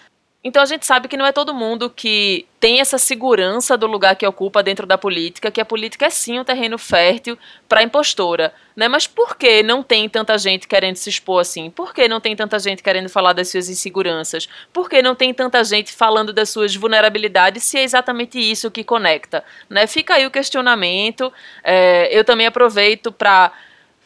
Então 0.43 0.63
a 0.63 0.65
gente 0.65 0.87
sabe 0.87 1.07
que 1.07 1.15
não 1.15 1.25
é 1.25 1.31
todo 1.31 1.53
mundo 1.53 1.87
que 1.87 2.47
tem 2.59 2.79
essa 2.79 2.97
segurança 2.97 3.77
do 3.77 3.85
lugar 3.85 4.15
que 4.15 4.25
ocupa 4.25 4.63
dentro 4.63 4.87
da 4.87 4.97
política, 4.97 5.51
que 5.51 5.61
a 5.61 5.65
política 5.65 6.07
é 6.07 6.09
sim 6.09 6.39
um 6.39 6.43
terreno 6.43 6.79
fértil 6.79 7.37
para 7.69 7.83
impostora, 7.83 8.51
né? 8.75 8.87
Mas 8.87 9.05
por 9.05 9.35
que 9.35 9.61
não 9.61 9.83
tem 9.83 10.09
tanta 10.09 10.35
gente 10.39 10.67
querendo 10.67 10.95
se 10.95 11.09
expor 11.09 11.41
assim? 11.41 11.69
Por 11.69 11.93
que 11.93 12.07
não 12.07 12.19
tem 12.19 12.35
tanta 12.35 12.57
gente 12.57 12.81
querendo 12.81 13.07
falar 13.07 13.33
das 13.33 13.49
suas 13.49 13.69
inseguranças? 13.69 14.49
Por 14.73 14.89
que 14.89 14.99
não 15.03 15.13
tem 15.13 15.31
tanta 15.31 15.63
gente 15.63 15.93
falando 15.93 16.33
das 16.33 16.49
suas 16.49 16.75
vulnerabilidades 16.75 17.63
se 17.63 17.77
é 17.77 17.83
exatamente 17.83 18.39
isso 18.39 18.71
que 18.71 18.83
conecta, 18.83 19.43
né? 19.69 19.85
Fica 19.85 20.15
aí 20.15 20.25
o 20.25 20.31
questionamento. 20.31 21.31
É, 21.63 22.09
eu 22.11 22.25
também 22.25 22.47
aproveito 22.47 23.11
para 23.11 23.51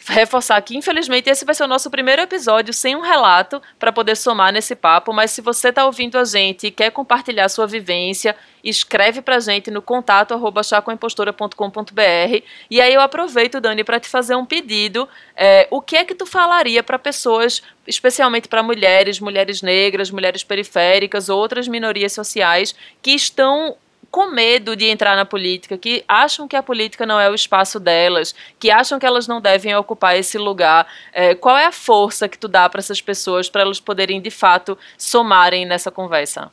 reforçar 0.07 0.61
que, 0.61 0.77
infelizmente, 0.77 1.29
esse 1.29 1.45
vai 1.45 1.55
ser 1.55 1.63
o 1.63 1.67
nosso 1.67 1.89
primeiro 1.89 2.21
episódio 2.21 2.73
sem 2.73 2.95
um 2.95 3.01
relato 3.01 3.61
para 3.79 3.91
poder 3.91 4.15
somar 4.15 4.53
nesse 4.53 4.75
papo. 4.75 5.11
Mas 5.11 5.31
se 5.31 5.41
você 5.41 5.69
está 5.69 5.85
ouvindo 5.85 6.17
a 6.17 6.23
gente 6.23 6.67
e 6.67 6.71
quer 6.71 6.91
compartilhar 6.91 7.49
sua 7.49 7.65
vivência, 7.65 8.35
escreve 8.63 9.21
para 9.21 9.37
a 9.37 9.39
gente 9.39 9.71
no 9.71 9.81
contato 9.81 10.33
arroba 10.33 10.61
chacoimpostora.com.br. 10.63 12.43
E 12.69 12.81
aí 12.81 12.93
eu 12.93 13.01
aproveito, 13.01 13.59
Dani, 13.59 13.83
para 13.83 13.99
te 13.99 14.07
fazer 14.07 14.35
um 14.35 14.45
pedido. 14.45 15.07
É, 15.35 15.67
o 15.71 15.81
que 15.81 15.95
é 15.95 16.03
que 16.03 16.13
tu 16.13 16.25
falaria 16.25 16.83
para 16.83 16.99
pessoas, 16.99 17.63
especialmente 17.87 18.47
para 18.47 18.61
mulheres, 18.61 19.19
mulheres 19.19 19.61
negras, 19.61 20.11
mulheres 20.11 20.43
periféricas, 20.43 21.29
outras 21.29 21.67
minorias 21.67 22.13
sociais 22.13 22.75
que 23.01 23.11
estão 23.11 23.75
com 24.15 24.31
medo 24.31 24.77
de 24.77 24.85
entrar 24.85 25.13
na 25.17 25.25
política, 25.25 25.77
que 25.77 26.01
acham 26.07 26.47
que 26.47 26.55
a 26.55 26.63
política 26.63 27.05
não 27.05 27.19
é 27.19 27.29
o 27.29 27.35
espaço 27.35 27.81
delas, 27.81 28.33
que 28.57 28.71
acham 28.71 28.97
que 28.97 29.05
elas 29.05 29.27
não 29.27 29.41
devem 29.41 29.75
ocupar 29.75 30.17
esse 30.17 30.37
lugar. 30.37 30.87
É, 31.11 31.35
qual 31.35 31.57
é 31.57 31.65
a 31.65 31.71
força 31.73 32.29
que 32.29 32.37
tu 32.37 32.47
dá 32.47 32.69
para 32.69 32.79
essas 32.79 33.01
pessoas 33.01 33.49
para 33.49 33.63
elas 33.63 33.81
poderem 33.81 34.21
de 34.21 34.31
fato 34.31 34.77
somarem 34.97 35.65
nessa 35.65 35.91
conversa? 35.91 36.49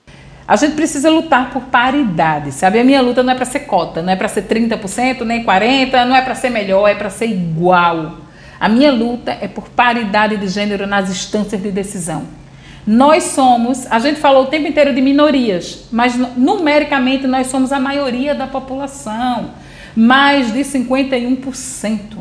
A 0.49 0.57
gente 0.57 0.75
precisa 0.75 1.09
lutar 1.09 1.53
por 1.53 1.63
paridade, 1.67 2.51
sabe? 2.51 2.81
A 2.81 2.85
minha 2.85 3.01
luta 3.01 3.23
não 3.23 3.33
é 3.33 3.37
para 3.37 3.45
ser 3.45 3.61
cota, 3.61 4.03
não 4.03 4.13
é 4.13 4.17
para 4.17 4.27
ser 4.27 4.43
30%, 4.43 5.21
nem 5.21 5.45
40%, 5.45 6.05
não 6.05 6.17
é 6.17 6.23
para 6.23 6.35
ser 6.35 6.51
melhor, 6.51 6.89
é 6.89 6.97
para 6.97 7.11
ser 7.11 7.27
igual. 7.27 8.17
A 8.59 8.69
minha 8.69 8.91
luta 8.91 9.39
é 9.41 9.47
por 9.47 9.69
paridade 9.69 10.37
de 10.37 10.49
gênero 10.49 10.85
nas 10.85 11.09
instâncias 11.09 11.63
de 11.63 11.71
decisão. 11.71 12.42
Nós 12.87 13.25
somos, 13.25 13.87
a 13.91 14.01
gente 14.01 14.19
falou 14.19 14.45
o 14.45 14.47
tempo 14.47 14.67
inteiro 14.67 14.93
de 14.93 15.01
minorias, 15.01 15.85
mas 15.93 16.17
numericamente 16.37 17.27
nós 17.29 17.47
somos 17.47 17.71
a 17.71 17.79
maioria 17.79 18.35
da 18.35 18.47
população, 18.47 19.51
mais 19.95 20.53
de 20.53 20.61
51%. 20.61 22.19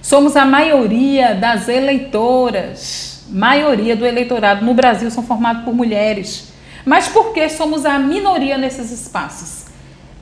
Somos 0.00 0.34
a 0.34 0.46
maioria 0.46 1.34
das 1.34 1.68
eleitoras, 1.68 3.26
maioria 3.28 3.94
do 3.94 4.06
eleitorado 4.06 4.64
no 4.64 4.72
Brasil 4.72 5.10
são 5.10 5.22
formados 5.22 5.64
por 5.64 5.74
mulheres. 5.74 6.52
Mas 6.86 7.08
por 7.08 7.34
que 7.34 7.46
somos 7.50 7.84
a 7.84 7.98
minoria 7.98 8.56
nesses 8.56 8.90
espaços? 8.90 9.66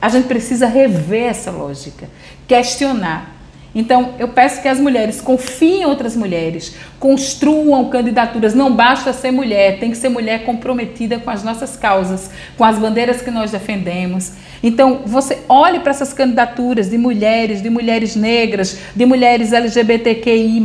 A 0.01 0.09
gente 0.09 0.27
precisa 0.27 0.67
rever 0.67 1.29
essa 1.29 1.49
lógica, 1.49 2.09
questionar 2.45 3.36
então, 3.75 4.13
eu 4.17 4.29
peço 4.29 4.61
que 4.61 4.67
as 4.67 4.79
mulheres 4.79 5.21
confiem 5.21 5.81
em 5.81 5.85
outras 5.85 6.15
mulheres, 6.15 6.75
construam 6.99 7.89
candidaturas. 7.89 8.55
Não 8.55 8.71
basta 8.71 9.13
ser 9.13 9.31
mulher, 9.31 9.77
tem 9.79 9.91
que 9.91 9.97
ser 9.97 10.09
mulher 10.09 10.45
comprometida 10.45 11.19
com 11.19 11.29
as 11.29 11.43
nossas 11.43 11.75
causas, 11.75 12.31
com 12.57 12.63
as 12.63 12.79
bandeiras 12.79 13.21
que 13.21 13.29
nós 13.29 13.51
defendemos. 13.51 14.31
Então, 14.63 15.01
você 15.05 15.39
olhe 15.47 15.79
para 15.79 15.91
essas 15.91 16.13
candidaturas 16.13 16.89
de 16.89 16.97
mulheres, 16.97 17.61
de 17.61 17.69
mulheres 17.69 18.15
negras, 18.15 18.79
de 18.95 19.05
mulheres 19.05 19.53
LGBTQI, 19.53 20.59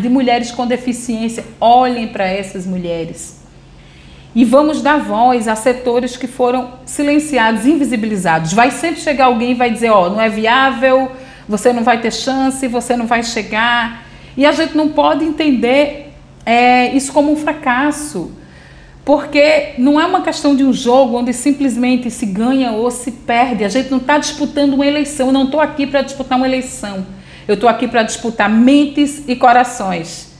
de 0.00 0.08
mulheres 0.08 0.50
com 0.50 0.66
deficiência. 0.66 1.44
Olhem 1.60 2.08
para 2.08 2.26
essas 2.26 2.66
mulheres. 2.66 3.38
E 4.34 4.44
vamos 4.44 4.82
dar 4.82 4.98
voz 4.98 5.48
a 5.48 5.54
setores 5.54 6.16
que 6.16 6.26
foram 6.26 6.72
silenciados, 6.84 7.66
invisibilizados. 7.66 8.52
Vai 8.52 8.70
sempre 8.70 9.00
chegar 9.00 9.26
alguém 9.26 9.52
e 9.52 9.54
vai 9.54 9.70
dizer: 9.70 9.90
ó, 9.90 10.06
oh, 10.06 10.10
não 10.10 10.20
é 10.20 10.28
viável 10.28 11.10
você 11.48 11.72
não 11.72 11.82
vai 11.82 12.00
ter 12.00 12.12
chance, 12.12 12.68
você 12.68 12.96
não 12.96 13.06
vai 13.06 13.22
chegar. 13.22 14.06
E 14.36 14.44
a 14.44 14.52
gente 14.52 14.76
não 14.76 14.90
pode 14.90 15.24
entender 15.24 16.12
é, 16.44 16.92
isso 16.94 17.12
como 17.12 17.32
um 17.32 17.36
fracasso. 17.36 18.32
porque 19.04 19.72
não 19.78 19.98
é 19.98 20.04
uma 20.04 20.20
questão 20.20 20.54
de 20.54 20.62
um 20.62 20.70
jogo 20.70 21.16
onde 21.16 21.32
simplesmente 21.32 22.10
se 22.10 22.26
ganha 22.26 22.72
ou 22.72 22.90
se 22.90 23.10
perde. 23.10 23.64
A 23.64 23.68
gente 23.70 23.90
não 23.90 23.96
está 23.96 24.18
disputando 24.18 24.74
uma 24.74 24.86
eleição. 24.86 25.28
Eu 25.28 25.32
não 25.32 25.44
estou 25.44 25.60
aqui 25.60 25.86
para 25.86 26.02
disputar 26.02 26.36
uma 26.36 26.46
eleição. 26.46 27.06
Eu 27.48 27.54
estou 27.54 27.70
aqui 27.70 27.88
para 27.88 28.02
disputar 28.02 28.50
mentes 28.50 29.26
e 29.26 29.34
corações. 29.34 30.34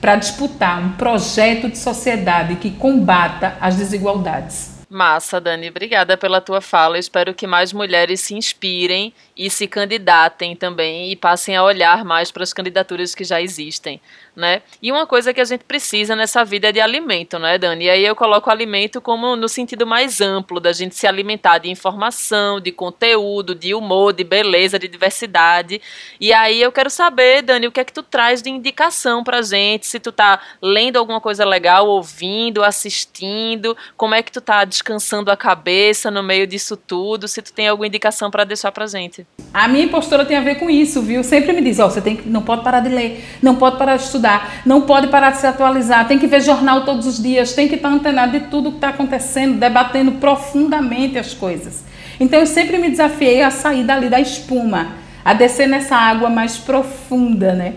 Para 0.00 0.16
disputar 0.16 0.84
um 0.84 0.92
projeto 0.94 1.68
de 1.68 1.78
sociedade 1.78 2.56
que 2.56 2.72
combata 2.72 3.56
as 3.60 3.76
desigualdades. 3.76 4.71
Massa, 4.92 5.40
Dani. 5.40 5.70
Obrigada 5.70 6.18
pela 6.18 6.38
tua 6.38 6.60
fala. 6.60 6.98
espero 6.98 7.32
que 7.32 7.46
mais 7.46 7.72
mulheres 7.72 8.20
se 8.20 8.34
inspirem 8.34 9.14
e 9.34 9.48
se 9.48 9.66
candidatem 9.66 10.54
também 10.54 11.10
e 11.10 11.16
passem 11.16 11.56
a 11.56 11.64
olhar 11.64 12.04
mais 12.04 12.30
para 12.30 12.42
as 12.42 12.52
candidaturas 12.52 13.14
que 13.14 13.24
já 13.24 13.40
existem 13.40 13.98
né? 14.34 14.62
E 14.80 14.90
uma 14.90 15.06
coisa 15.06 15.32
que 15.34 15.40
a 15.40 15.44
gente 15.44 15.64
precisa 15.64 16.16
nessa 16.16 16.44
vida 16.44 16.68
é 16.68 16.72
de 16.72 16.80
alimento, 16.80 17.38
né, 17.38 17.58
Dani? 17.58 17.84
E 17.84 17.90
aí 17.90 18.04
eu 18.04 18.16
coloco 18.16 18.50
alimento 18.50 19.00
como 19.00 19.36
no 19.36 19.48
sentido 19.48 19.86
mais 19.86 20.20
amplo 20.20 20.58
da 20.58 20.72
gente 20.72 20.94
se 20.94 21.06
alimentar 21.06 21.58
de 21.58 21.68
informação, 21.68 22.58
de 22.58 22.72
conteúdo, 22.72 23.54
de 23.54 23.74
humor, 23.74 24.12
de 24.12 24.24
beleza, 24.24 24.78
de 24.78 24.88
diversidade. 24.88 25.82
E 26.18 26.32
aí 26.32 26.62
eu 26.62 26.72
quero 26.72 26.88
saber, 26.88 27.42
Dani, 27.42 27.66
o 27.66 27.72
que 27.72 27.80
é 27.80 27.84
que 27.84 27.92
tu 27.92 28.02
traz 28.02 28.42
de 28.42 28.48
indicação 28.48 29.22
pra 29.22 29.42
gente? 29.42 29.86
Se 29.86 30.00
tu 30.00 30.10
tá 30.10 30.40
lendo 30.62 30.96
alguma 30.96 31.20
coisa 31.20 31.44
legal, 31.44 31.86
ouvindo, 31.86 32.64
assistindo, 32.64 33.76
como 33.96 34.14
é 34.14 34.22
que 34.22 34.32
tu 34.32 34.40
tá 34.40 34.64
descansando 34.82 35.30
a 35.30 35.36
cabeça 35.36 36.10
no 36.10 36.22
meio 36.22 36.46
disso 36.46 36.76
tudo? 36.76 37.28
Se 37.28 37.40
tu 37.40 37.52
tem 37.52 37.68
alguma 37.68 37.86
indicação 37.86 38.30
para 38.30 38.44
deixar 38.44 38.72
pra 38.72 38.86
gente. 38.86 39.26
A 39.54 39.68
minha 39.68 39.88
postura 39.88 40.24
tem 40.24 40.36
a 40.36 40.40
ver 40.40 40.56
com 40.56 40.68
isso, 40.68 41.00
viu? 41.02 41.22
Sempre 41.22 41.52
me 41.52 41.60
diz, 41.60 41.78
ó, 41.78 41.86
oh, 41.86 41.90
você 41.90 42.00
tem 42.00 42.16
que, 42.16 42.28
não 42.28 42.42
pode 42.42 42.64
parar 42.64 42.80
de 42.80 42.88
ler, 42.88 43.24
não 43.42 43.56
pode 43.56 43.76
parar 43.76 43.96
de 43.96 44.02
estudar 44.02 44.22
estudar, 44.22 44.62
não 44.64 44.82
pode 44.82 45.08
parar 45.08 45.30
de 45.30 45.38
se 45.38 45.46
atualizar, 45.46 46.06
tem 46.06 46.18
que 46.18 46.26
ver 46.26 46.40
jornal 46.40 46.84
todos 46.84 47.06
os 47.06 47.20
dias, 47.20 47.52
tem 47.52 47.68
que 47.68 47.74
estar 47.74 47.88
antenado 47.88 48.32
de 48.32 48.46
tudo 48.46 48.70
que 48.70 48.76
está 48.76 48.90
acontecendo, 48.90 49.58
debatendo 49.58 50.12
profundamente 50.12 51.18
as 51.18 51.34
coisas. 51.34 51.84
Então 52.20 52.38
eu 52.38 52.46
sempre 52.46 52.78
me 52.78 52.88
desafiei 52.88 53.42
a 53.42 53.50
sair 53.50 53.84
dali 53.84 54.08
da 54.08 54.20
espuma, 54.20 54.94
a 55.24 55.34
descer 55.34 55.66
nessa 55.66 55.96
água 55.96 56.30
mais 56.30 56.56
profunda, 56.56 57.54
né? 57.54 57.74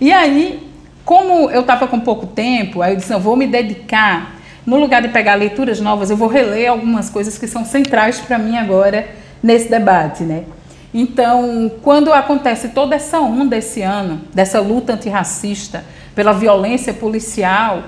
E 0.00 0.12
aí, 0.12 0.68
como 1.04 1.50
eu 1.50 1.62
estava 1.62 1.86
com 1.86 1.98
pouco 2.00 2.26
tempo, 2.26 2.82
aí 2.82 2.92
eu 2.92 2.96
disse, 2.96 3.10
não, 3.10 3.20
vou 3.20 3.36
me 3.36 3.46
dedicar, 3.46 4.35
no 4.66 4.76
lugar 4.76 5.00
de 5.00 5.08
pegar 5.08 5.36
leituras 5.36 5.80
novas, 5.80 6.10
eu 6.10 6.16
vou 6.16 6.28
reler 6.28 6.70
algumas 6.70 7.08
coisas 7.08 7.38
que 7.38 7.46
são 7.46 7.64
centrais 7.64 8.18
para 8.18 8.36
mim 8.36 8.56
agora 8.56 9.08
nesse 9.42 9.70
debate, 9.70 10.24
né? 10.24 10.44
Então, 10.92 11.70
quando 11.82 12.12
acontece 12.12 12.70
toda 12.70 12.96
essa 12.96 13.20
onda 13.20 13.56
esse 13.56 13.82
ano, 13.82 14.22
dessa 14.34 14.60
luta 14.60 14.94
antirracista, 14.94 15.84
pela 16.14 16.32
violência 16.32 16.92
policial, 16.92 17.82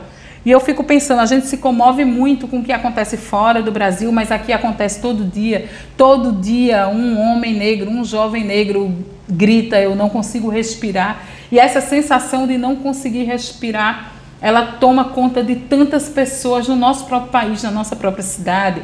e 0.45 0.51
eu 0.51 0.61
fico 0.61 0.85
pensando, 0.85 1.21
a 1.21 1.27
gente 1.27 1.47
se 1.47 1.57
comove 1.57 2.05
muito 2.05 2.47
com 2.47 2.61
o 2.61 2.65
que 2.65 2.73
acontece 2.73 3.17
fora 3.17 3.61
do 3.61 3.73
Brasil, 3.73 4.11
mas 4.13 4.31
aqui 4.31 4.53
acontece 4.53 5.01
todo 5.01 5.25
dia. 5.25 5.69
Todo 5.97 6.33
dia 6.33 6.89
um 6.89 7.21
homem 7.21 7.55
negro, 7.55 7.91
um 7.91 8.05
jovem 8.05 8.45
negro 8.45 8.95
grita, 9.29 9.79
eu 9.81 9.95
não 9.95 10.09
consigo 10.09 10.49
respirar. 10.49 11.23
E 11.51 11.59
essa 11.59 11.81
sensação 11.81 12.47
de 12.47 12.57
não 12.57 12.77
conseguir 12.77 13.25
respirar, 13.25 14.13
ela 14.41 14.77
toma 14.81 15.07
conta 15.07 15.43
de 15.43 15.57
tantas 15.57 16.09
pessoas 16.09 16.69
no 16.69 16.77
nosso 16.77 17.07
próprio 17.07 17.31
país, 17.31 17.63
na 17.63 17.71
nossa 17.71 17.97
própria 17.97 18.23
cidade, 18.23 18.83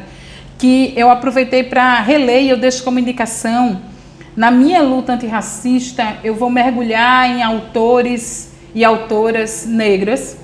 que 0.57 0.93
eu 0.95 1.09
aproveitei 1.09 1.63
para 1.63 1.99
reler 2.01 2.43
e 2.43 2.49
eu 2.49 2.57
deixo 2.57 2.83
como 2.83 2.99
indicação 2.99 3.81
na 4.35 4.51
minha 4.51 4.81
luta 4.81 5.13
antirracista, 5.13 6.17
eu 6.21 6.35
vou 6.35 6.49
mergulhar 6.49 7.29
em 7.29 7.41
autores 7.41 8.51
e 8.73 8.83
autoras 8.83 9.65
negras 9.65 10.37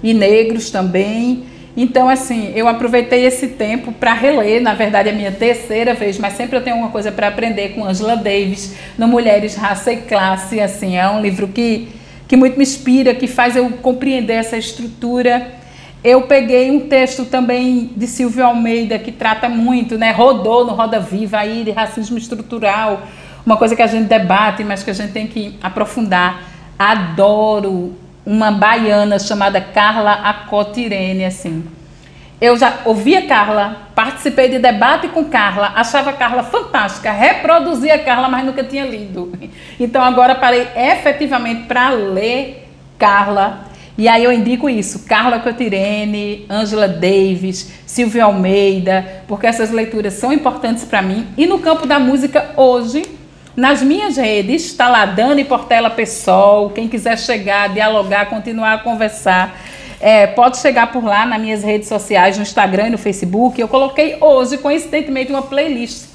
e 0.00 0.14
negros 0.14 0.70
também. 0.70 1.44
Então, 1.76 2.08
assim, 2.08 2.52
eu 2.54 2.68
aproveitei 2.68 3.26
esse 3.26 3.48
tempo 3.48 3.90
para 3.90 4.12
reler, 4.12 4.62
na 4.62 4.74
verdade, 4.74 5.08
é 5.08 5.12
a 5.12 5.14
minha 5.14 5.32
terceira 5.32 5.92
vez, 5.92 6.18
mas 6.18 6.34
sempre 6.34 6.56
eu 6.56 6.62
tenho 6.62 6.76
alguma 6.76 6.92
coisa 6.92 7.10
para 7.10 7.26
aprender 7.26 7.70
com 7.70 7.84
Angela 7.84 8.16
Davis, 8.16 8.76
no 8.96 9.08
Mulheres, 9.08 9.56
Raça 9.56 9.92
e 9.92 9.96
Classe. 9.96 10.60
Assim, 10.60 10.96
é 10.96 11.10
um 11.10 11.20
livro 11.20 11.48
que, 11.48 11.88
que 12.26 12.36
muito 12.36 12.56
me 12.56 12.62
inspira, 12.62 13.14
que 13.14 13.26
faz 13.26 13.56
eu 13.56 13.68
compreender 13.70 14.34
essa 14.34 14.56
estrutura 14.56 15.62
eu 16.04 16.20
peguei 16.26 16.70
um 16.70 16.80
texto 16.80 17.24
também 17.24 17.90
de 17.96 18.06
Silvio 18.06 18.44
Almeida 18.44 18.98
que 18.98 19.10
trata 19.10 19.48
muito, 19.48 19.96
né? 19.96 20.12
Rodou 20.12 20.66
no 20.66 20.74
Roda 20.74 21.00
Viva 21.00 21.38
aí 21.38 21.64
de 21.64 21.70
racismo 21.70 22.18
estrutural, 22.18 23.04
uma 23.44 23.56
coisa 23.56 23.74
que 23.74 23.80
a 23.80 23.86
gente 23.86 24.06
debate, 24.06 24.62
mas 24.62 24.82
que 24.82 24.90
a 24.90 24.92
gente 24.92 25.14
tem 25.14 25.26
que 25.26 25.58
aprofundar. 25.62 26.42
Adoro 26.78 27.94
uma 28.26 28.50
baiana 28.50 29.18
chamada 29.18 29.62
Carla 29.62 30.12
Acotirene, 30.12 31.24
assim. 31.24 31.64
Eu 32.40 32.56
já 32.56 32.80
ouvia 32.84 33.26
Carla, 33.26 33.88
participei 33.94 34.48
de 34.48 34.58
debate 34.58 35.08
com 35.08 35.24
Carla, 35.24 35.72
achava 35.74 36.12
Carla 36.12 36.42
fantástica, 36.42 37.10
reproduzia 37.12 37.98
Carla, 37.98 38.28
mas 38.28 38.44
nunca 38.44 38.62
tinha 38.64 38.84
lido. 38.84 39.32
Então 39.78 40.02
agora 40.02 40.34
parei 40.34 40.66
efetivamente 40.76 41.62
para 41.64 41.90
ler 41.90 42.68
Carla 42.98 43.72
e 43.96 44.08
aí 44.08 44.24
eu 44.24 44.32
indico 44.32 44.68
isso, 44.68 45.06
Carla 45.06 45.38
Cotirene, 45.38 46.46
Angela 46.50 46.88
Davis, 46.88 47.72
Silvia 47.86 48.24
Almeida, 48.24 49.22
porque 49.28 49.46
essas 49.46 49.70
leituras 49.70 50.14
são 50.14 50.32
importantes 50.32 50.84
para 50.84 51.00
mim. 51.00 51.28
E 51.36 51.46
no 51.46 51.60
campo 51.60 51.86
da 51.86 52.00
música 52.00 52.50
hoje, 52.56 53.04
nas 53.56 53.82
minhas 53.82 54.16
redes, 54.16 54.64
está 54.64 54.88
lá 54.88 55.06
Dani 55.06 55.44
Portela 55.44 55.90
Pessoal, 55.90 56.70
quem 56.70 56.88
quiser 56.88 57.16
chegar, 57.16 57.68
dialogar, 57.68 58.26
continuar 58.26 58.74
a 58.74 58.78
conversar, 58.78 59.56
é, 60.04 60.26
pode 60.26 60.58
chegar 60.58 60.92
por 60.92 61.02
lá 61.02 61.24
nas 61.24 61.40
minhas 61.40 61.64
redes 61.64 61.88
sociais, 61.88 62.36
no 62.36 62.42
Instagram 62.42 62.88
e 62.88 62.90
no 62.90 62.98
Facebook. 62.98 63.58
Eu 63.58 63.66
coloquei 63.66 64.18
hoje, 64.20 64.58
coincidentemente, 64.58 65.32
uma 65.32 65.40
playlist. 65.40 66.08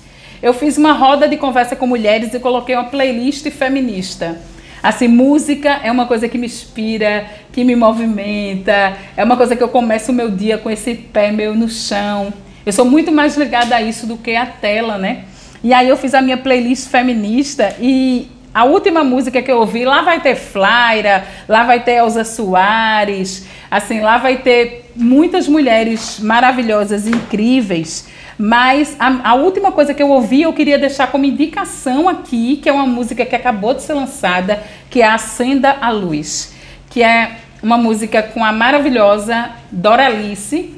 Eu 0.43 0.53
fiz 0.53 0.77
uma 0.77 0.93
roda 0.93 1.27
de 1.27 1.35
conversa 1.37 1.75
com 1.75 1.87
mulheres 1.87 2.31
e 2.31 2.39
coloquei 2.39 2.75
uma 2.75 2.83
playlist 2.83 3.49
feminista. 3.49 4.37
Assim, 4.83 5.07
música 5.07 5.79
é 5.83 5.91
uma 5.91 6.05
coisa 6.05 6.29
que 6.29 6.37
me 6.37 6.45
inspira, 6.45 7.25
que 7.51 7.63
me 7.63 7.75
movimenta, 7.75 8.95
é 9.17 9.23
uma 9.23 9.35
coisa 9.35 9.55
que 9.55 9.63
eu 9.63 9.69
começo 9.69 10.11
o 10.11 10.13
meu 10.13 10.29
dia 10.29 10.59
com 10.59 10.69
esse 10.69 10.93
pé 10.93 11.31
meio 11.31 11.55
no 11.55 11.67
chão. 11.67 12.31
Eu 12.63 12.71
sou 12.71 12.85
muito 12.85 13.11
mais 13.11 13.35
ligada 13.37 13.75
a 13.75 13.81
isso 13.81 14.05
do 14.05 14.17
que 14.17 14.35
a 14.35 14.45
tela, 14.45 14.99
né? 14.99 15.23
E 15.63 15.73
aí 15.73 15.89
eu 15.89 15.97
fiz 15.97 16.13
a 16.13 16.21
minha 16.21 16.37
playlist 16.37 16.89
feminista 16.89 17.75
e 17.79 18.29
a 18.59 18.65
última 18.65 19.05
música 19.05 19.41
que 19.41 19.49
eu 19.49 19.59
ouvi, 19.59 19.85
lá 19.85 20.01
vai 20.01 20.19
ter 20.19 20.35
Flaira, 20.35 21.25
lá 21.47 21.63
vai 21.63 21.79
ter 21.79 21.93
Elza 21.93 22.25
Soares, 22.25 23.47
assim, 23.71 24.01
lá 24.01 24.17
vai 24.17 24.35
ter 24.35 24.91
muitas 24.97 25.47
mulheres 25.47 26.19
maravilhosas, 26.19 27.07
incríveis. 27.07 28.09
Mas 28.37 28.97
a, 28.99 29.29
a, 29.29 29.33
última 29.35 29.71
coisa 29.71 29.93
que 29.93 30.03
eu 30.03 30.09
ouvi, 30.09 30.41
eu 30.41 30.51
queria 30.51 30.77
deixar 30.77 31.07
como 31.07 31.23
indicação 31.23 32.09
aqui, 32.09 32.57
que 32.57 32.67
é 32.67 32.73
uma 32.73 32.85
música 32.85 33.25
que 33.25 33.33
acabou 33.33 33.73
de 33.73 33.81
ser 33.81 33.93
lançada, 33.93 34.61
que 34.89 35.01
é 35.01 35.07
Acenda 35.07 35.77
a 35.79 35.89
Luz, 35.89 36.53
que 36.89 37.01
é 37.01 37.37
uma 37.63 37.77
música 37.77 38.21
com 38.21 38.43
a 38.43 38.51
maravilhosa 38.51 39.51
Doralice. 39.71 40.77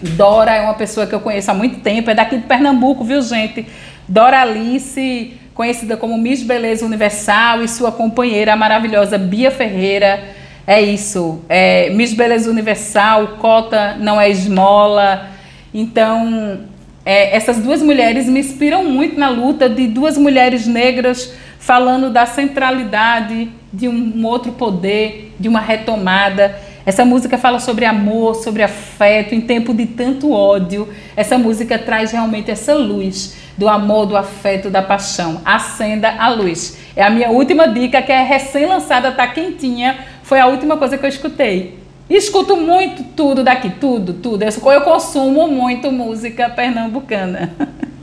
Dora 0.00 0.54
é 0.54 0.60
uma 0.60 0.74
pessoa 0.74 1.08
que 1.08 1.14
eu 1.14 1.20
conheço 1.20 1.50
há 1.50 1.54
muito 1.54 1.80
tempo, 1.80 2.08
é 2.08 2.14
daqui 2.14 2.36
de 2.36 2.46
Pernambuco, 2.46 3.02
viu, 3.02 3.20
gente? 3.20 3.66
Doralice, 4.06 5.40
conhecida 5.56 5.96
como 5.96 6.18
Miss 6.18 6.42
Beleza 6.42 6.84
Universal, 6.84 7.64
e 7.64 7.68
sua 7.68 7.90
companheira, 7.90 8.52
a 8.52 8.56
maravilhosa 8.56 9.16
Bia 9.16 9.50
Ferreira. 9.50 10.22
É 10.66 10.82
isso, 10.82 11.40
é 11.48 11.88
Miss 11.90 12.12
Beleza 12.12 12.50
Universal, 12.50 13.38
cota 13.38 13.96
não 13.98 14.20
é 14.20 14.28
esmola. 14.28 15.30
Então, 15.72 16.60
é, 17.04 17.34
essas 17.34 17.58
duas 17.58 17.80
mulheres 17.80 18.26
me 18.26 18.40
inspiram 18.40 18.84
muito 18.84 19.18
na 19.18 19.30
luta 19.30 19.68
de 19.68 19.86
duas 19.86 20.18
mulheres 20.18 20.66
negras 20.66 21.32
falando 21.58 22.10
da 22.10 22.26
centralidade 22.26 23.50
de 23.72 23.88
um 23.88 24.26
outro 24.26 24.52
poder, 24.52 25.34
de 25.40 25.48
uma 25.48 25.60
retomada. 25.60 26.54
Essa 26.84 27.04
música 27.04 27.38
fala 27.38 27.58
sobre 27.60 27.84
amor, 27.84 28.36
sobre 28.36 28.62
afeto, 28.62 29.34
em 29.34 29.40
tempo 29.40 29.72
de 29.72 29.86
tanto 29.86 30.32
ódio. 30.32 30.88
Essa 31.16 31.38
música 31.38 31.78
traz 31.78 32.12
realmente 32.12 32.50
essa 32.50 32.74
luz 32.74 33.36
do 33.56 33.68
amor, 33.68 34.06
do 34.06 34.16
afeto, 34.16 34.70
da 34.70 34.82
paixão. 34.82 35.40
Acenda 35.44 36.14
a 36.18 36.28
luz. 36.28 36.78
É 36.94 37.02
a 37.02 37.10
minha 37.10 37.30
última 37.30 37.66
dica, 37.68 38.02
que 38.02 38.12
é 38.12 38.22
recém-lançada, 38.22 39.12
tá 39.12 39.26
quentinha. 39.26 39.98
Foi 40.22 40.40
a 40.40 40.46
última 40.46 40.76
coisa 40.76 40.98
que 40.98 41.04
eu 41.04 41.08
escutei. 41.08 41.78
Escuto 42.08 42.56
muito 42.56 43.02
tudo 43.16 43.42
daqui, 43.42 43.70
tudo, 43.70 44.14
tudo. 44.14 44.44
Eu 44.44 44.80
consumo 44.82 45.48
muito 45.48 45.90
música 45.90 46.48
pernambucana. 46.48 47.52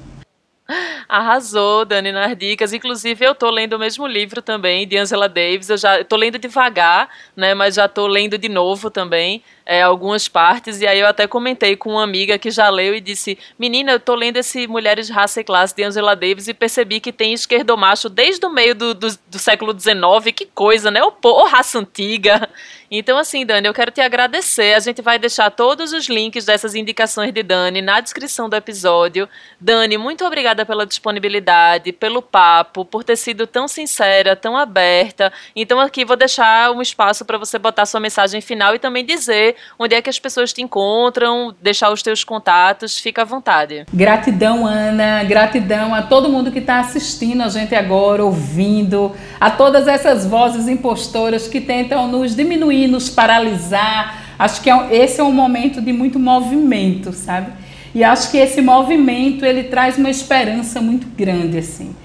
Arrasou, 1.07 1.85
Dani, 1.85 2.11
nas 2.11 2.35
dicas. 2.37 2.73
Inclusive, 2.73 3.23
eu 3.23 3.35
tô 3.35 3.49
lendo 3.49 3.73
o 3.73 3.79
mesmo 3.79 4.07
livro 4.07 4.41
também, 4.41 4.87
de 4.87 4.97
Angela 4.97 5.29
Davis. 5.29 5.69
Eu 5.69 5.77
já 5.77 6.03
tô 6.03 6.15
lendo 6.15 6.39
devagar, 6.39 7.09
né? 7.35 7.53
Mas 7.53 7.75
já 7.75 7.87
tô 7.87 8.07
lendo 8.07 8.37
de 8.37 8.49
novo 8.49 8.89
também. 8.89 9.43
É, 9.65 9.81
algumas 9.81 10.27
partes, 10.27 10.81
e 10.81 10.87
aí 10.87 10.99
eu 10.99 11.07
até 11.07 11.25
comentei 11.25 11.75
com 11.75 11.91
uma 11.91 12.03
amiga 12.03 12.37
que 12.37 12.51
já 12.51 12.69
leu 12.69 12.93
e 12.95 12.99
disse: 13.01 13.37
Menina, 13.57 13.93
eu 13.93 13.99
tô 13.99 14.13
lendo 14.13 14.37
esse 14.37 14.67
Mulheres, 14.67 15.09
Raça 15.09 15.39
e 15.41 15.43
Classe 15.43 15.75
de 15.75 15.83
Angela 15.83 16.15
Davis 16.15 16.47
e 16.47 16.53
percebi 16.53 16.99
que 16.99 17.13
tem 17.13 17.33
esquerdomacho 17.33 18.09
desde 18.09 18.45
o 18.45 18.49
meio 18.49 18.75
do, 18.75 18.93
do, 18.93 19.07
do 19.27 19.39
século 19.39 19.77
XIX, 19.77 20.33
que 20.35 20.45
coisa, 20.45 20.91
né? 20.91 21.01
Ô, 21.03 21.43
raça 21.45 21.79
antiga. 21.79 22.49
Então, 22.95 23.17
assim, 23.17 23.43
Dani, 23.43 23.65
eu 23.67 23.73
quero 23.73 23.89
te 23.89 24.01
agradecer. 24.01 24.75
A 24.75 24.79
gente 24.79 25.01
vai 25.01 25.17
deixar 25.17 25.49
todos 25.49 25.93
os 25.93 26.07
links 26.07 26.45
dessas 26.45 26.75
indicações 26.75 27.33
de 27.33 27.41
Dani 27.41 27.81
na 27.81 27.99
descrição 27.99 28.47
do 28.47 28.55
episódio. 28.55 29.27
Dani, 29.59 29.97
muito 29.97 30.23
obrigada 30.23 30.63
pela 30.63 30.85
disponibilidade, 30.85 31.91
pelo 31.91 32.21
papo, 32.21 32.85
por 32.85 33.03
ter 33.03 33.15
sido 33.15 33.47
tão 33.47 33.67
sincera, 33.67 34.35
tão 34.35 34.55
aberta. 34.55 35.33
Então, 35.55 35.79
aqui 35.79 36.05
vou 36.05 36.15
deixar 36.15 36.69
um 36.69 36.83
espaço 36.83 37.25
para 37.25 37.39
você 37.39 37.57
botar 37.57 37.87
sua 37.87 37.99
mensagem 37.99 38.41
final 38.41 38.75
e 38.75 38.79
também 38.79 39.03
dizer 39.03 39.52
onde 39.77 39.95
é 39.95 40.01
que 40.01 40.09
as 40.09 40.19
pessoas 40.19 40.53
te 40.53 40.61
encontram, 40.61 41.53
deixar 41.61 41.91
os 41.91 42.01
teus 42.01 42.23
contatos. 42.23 42.99
Fica 42.99 43.23
à 43.23 43.25
vontade. 43.25 43.85
Gratidão, 43.93 44.65
Ana. 44.65 45.23
Gratidão 45.23 45.93
a 45.93 46.01
todo 46.01 46.29
mundo 46.29 46.51
que 46.51 46.59
está 46.59 46.79
assistindo 46.79 47.41
a 47.41 47.49
gente 47.49 47.73
agora, 47.75 48.23
ouvindo, 48.23 49.11
a 49.39 49.49
todas 49.49 49.87
essas 49.87 50.25
vozes 50.25 50.67
impostoras 50.67 51.47
que 51.47 51.59
tentam 51.59 52.07
nos 52.07 52.35
diminuir 52.35 52.87
nos 52.87 53.09
paralisar. 53.09 54.23
Acho 54.37 54.61
que 54.61 54.69
é, 54.69 54.95
esse 54.95 55.19
é 55.19 55.23
um 55.23 55.31
momento 55.31 55.81
de 55.81 55.91
muito 55.91 56.19
movimento, 56.19 57.11
sabe? 57.11 57.51
E 57.93 58.03
acho 58.03 58.31
que 58.31 58.37
esse 58.37 58.61
movimento 58.61 59.45
ele 59.45 59.63
traz 59.63 59.97
uma 59.97 60.09
esperança 60.09 60.81
muito 60.81 61.05
grande 61.07 61.59
assim, 61.59 61.95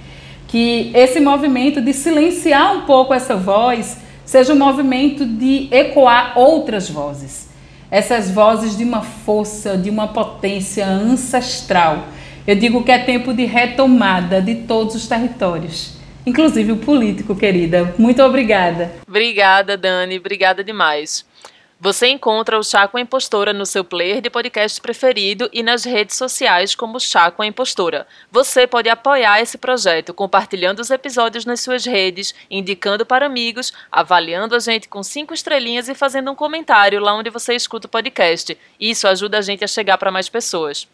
que 0.46 0.90
esse 0.94 1.18
movimento 1.18 1.80
de 1.80 1.92
silenciar 1.94 2.76
um 2.76 2.80
pouco 2.82 3.14
essa 3.14 3.34
voz 3.34 3.98
seja 4.24 4.52
um 4.52 4.58
movimento 4.58 5.24
de 5.24 5.68
ecoar 5.70 6.38
outras 6.38 6.90
vozes. 6.90 7.47
Essas 7.90 8.30
vozes 8.30 8.76
de 8.76 8.84
uma 8.84 9.02
força, 9.02 9.76
de 9.76 9.90
uma 9.90 10.08
potência 10.08 10.86
ancestral. 10.86 12.08
Eu 12.46 12.56
digo 12.56 12.82
que 12.84 12.92
é 12.92 12.98
tempo 12.98 13.32
de 13.34 13.44
retomada 13.44 14.40
de 14.40 14.54
todos 14.54 14.94
os 14.94 15.06
territórios 15.06 15.98
inclusive 16.28 16.72
o 16.72 16.76
político, 16.76 17.34
querida. 17.34 17.94
Muito 17.98 18.22
obrigada. 18.22 18.92
Obrigada, 19.08 19.76
Dani. 19.76 20.18
Obrigada 20.18 20.62
demais. 20.62 21.24
Você 21.80 22.08
encontra 22.08 22.58
o 22.58 22.64
Chá 22.64 22.88
com 22.88 22.96
a 22.96 23.00
Impostora 23.00 23.52
no 23.52 23.64
seu 23.64 23.84
player 23.84 24.20
de 24.20 24.28
podcast 24.28 24.80
preferido 24.80 25.48
e 25.52 25.62
nas 25.62 25.84
redes 25.84 26.16
sociais 26.16 26.74
como 26.74 26.98
Chá 26.98 27.30
com 27.30 27.40
a 27.40 27.46
Impostora. 27.46 28.04
Você 28.32 28.66
pode 28.66 28.88
apoiar 28.88 29.40
esse 29.40 29.56
projeto 29.56 30.12
compartilhando 30.12 30.80
os 30.80 30.90
episódios 30.90 31.44
nas 31.44 31.60
suas 31.60 31.86
redes, 31.86 32.34
indicando 32.50 33.06
para 33.06 33.26
amigos, 33.26 33.72
avaliando 33.92 34.56
a 34.56 34.58
gente 34.58 34.88
com 34.88 35.04
cinco 35.04 35.32
estrelinhas 35.32 35.88
e 35.88 35.94
fazendo 35.94 36.32
um 36.32 36.34
comentário 36.34 36.98
lá 36.98 37.14
onde 37.14 37.30
você 37.30 37.54
escuta 37.54 37.86
o 37.86 37.90
podcast. 37.90 38.58
Isso 38.80 39.06
ajuda 39.06 39.38
a 39.38 39.42
gente 39.42 39.62
a 39.62 39.68
chegar 39.68 39.98
para 39.98 40.10
mais 40.10 40.28
pessoas. 40.28 40.88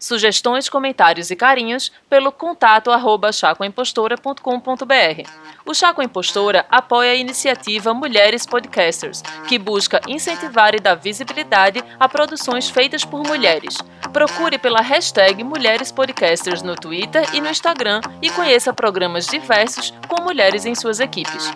Sugestões, 0.00 0.70
comentários 0.70 1.30
e 1.30 1.36
carinhos 1.36 1.92
pelo 2.08 2.32
contato 2.32 2.90
arroba 2.90 3.30
chacoimpostora.com.br. 3.30 5.30
O 5.66 5.74
Chaco 5.74 6.02
Impostora 6.02 6.64
apoia 6.70 7.12
a 7.12 7.16
iniciativa 7.16 7.92
Mulheres 7.92 8.46
Podcasters, 8.46 9.22
que 9.46 9.58
busca 9.58 10.00
incentivar 10.08 10.74
e 10.74 10.80
dar 10.80 10.94
visibilidade 10.94 11.84
a 11.98 12.08
produções 12.08 12.70
feitas 12.70 13.04
por 13.04 13.22
mulheres. 13.26 13.76
Procure 14.10 14.56
pela 14.56 14.80
hashtag 14.80 15.44
Mulheres 15.44 15.92
Podcasters 15.92 16.62
no 16.62 16.74
Twitter 16.74 17.28
e 17.34 17.40
no 17.42 17.50
Instagram 17.50 18.00
e 18.22 18.30
conheça 18.30 18.72
programas 18.72 19.26
diversos 19.26 19.92
com 20.08 20.22
mulheres 20.22 20.64
em 20.64 20.74
suas 20.74 20.98
equipes. 20.98 21.52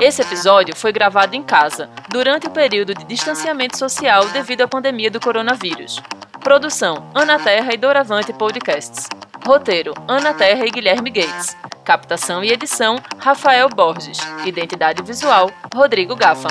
Esse 0.00 0.22
episódio 0.22 0.74
foi 0.74 0.92
gravado 0.92 1.36
em 1.36 1.42
casa, 1.42 1.88
durante 2.08 2.46
o 2.46 2.50
período 2.50 2.94
de 2.94 3.04
distanciamento 3.04 3.78
social 3.78 4.26
devido 4.28 4.62
à 4.62 4.68
pandemia 4.68 5.10
do 5.10 5.20
coronavírus. 5.20 6.00
Produção: 6.40 7.08
Ana 7.14 7.38
Terra 7.38 7.72
e 7.72 7.76
Doravante 7.76 8.32
Podcasts. 8.32 9.08
Roteiro: 9.46 9.94
Ana 10.08 10.34
Terra 10.34 10.66
e 10.66 10.70
Guilherme 10.70 11.10
Gates. 11.10 11.56
Captação 11.84 12.42
e 12.42 12.50
edição: 12.50 12.96
Rafael 13.18 13.68
Borges. 13.68 14.18
Identidade 14.44 15.02
visual: 15.02 15.50
Rodrigo 15.72 16.16
Gafa. 16.16 16.48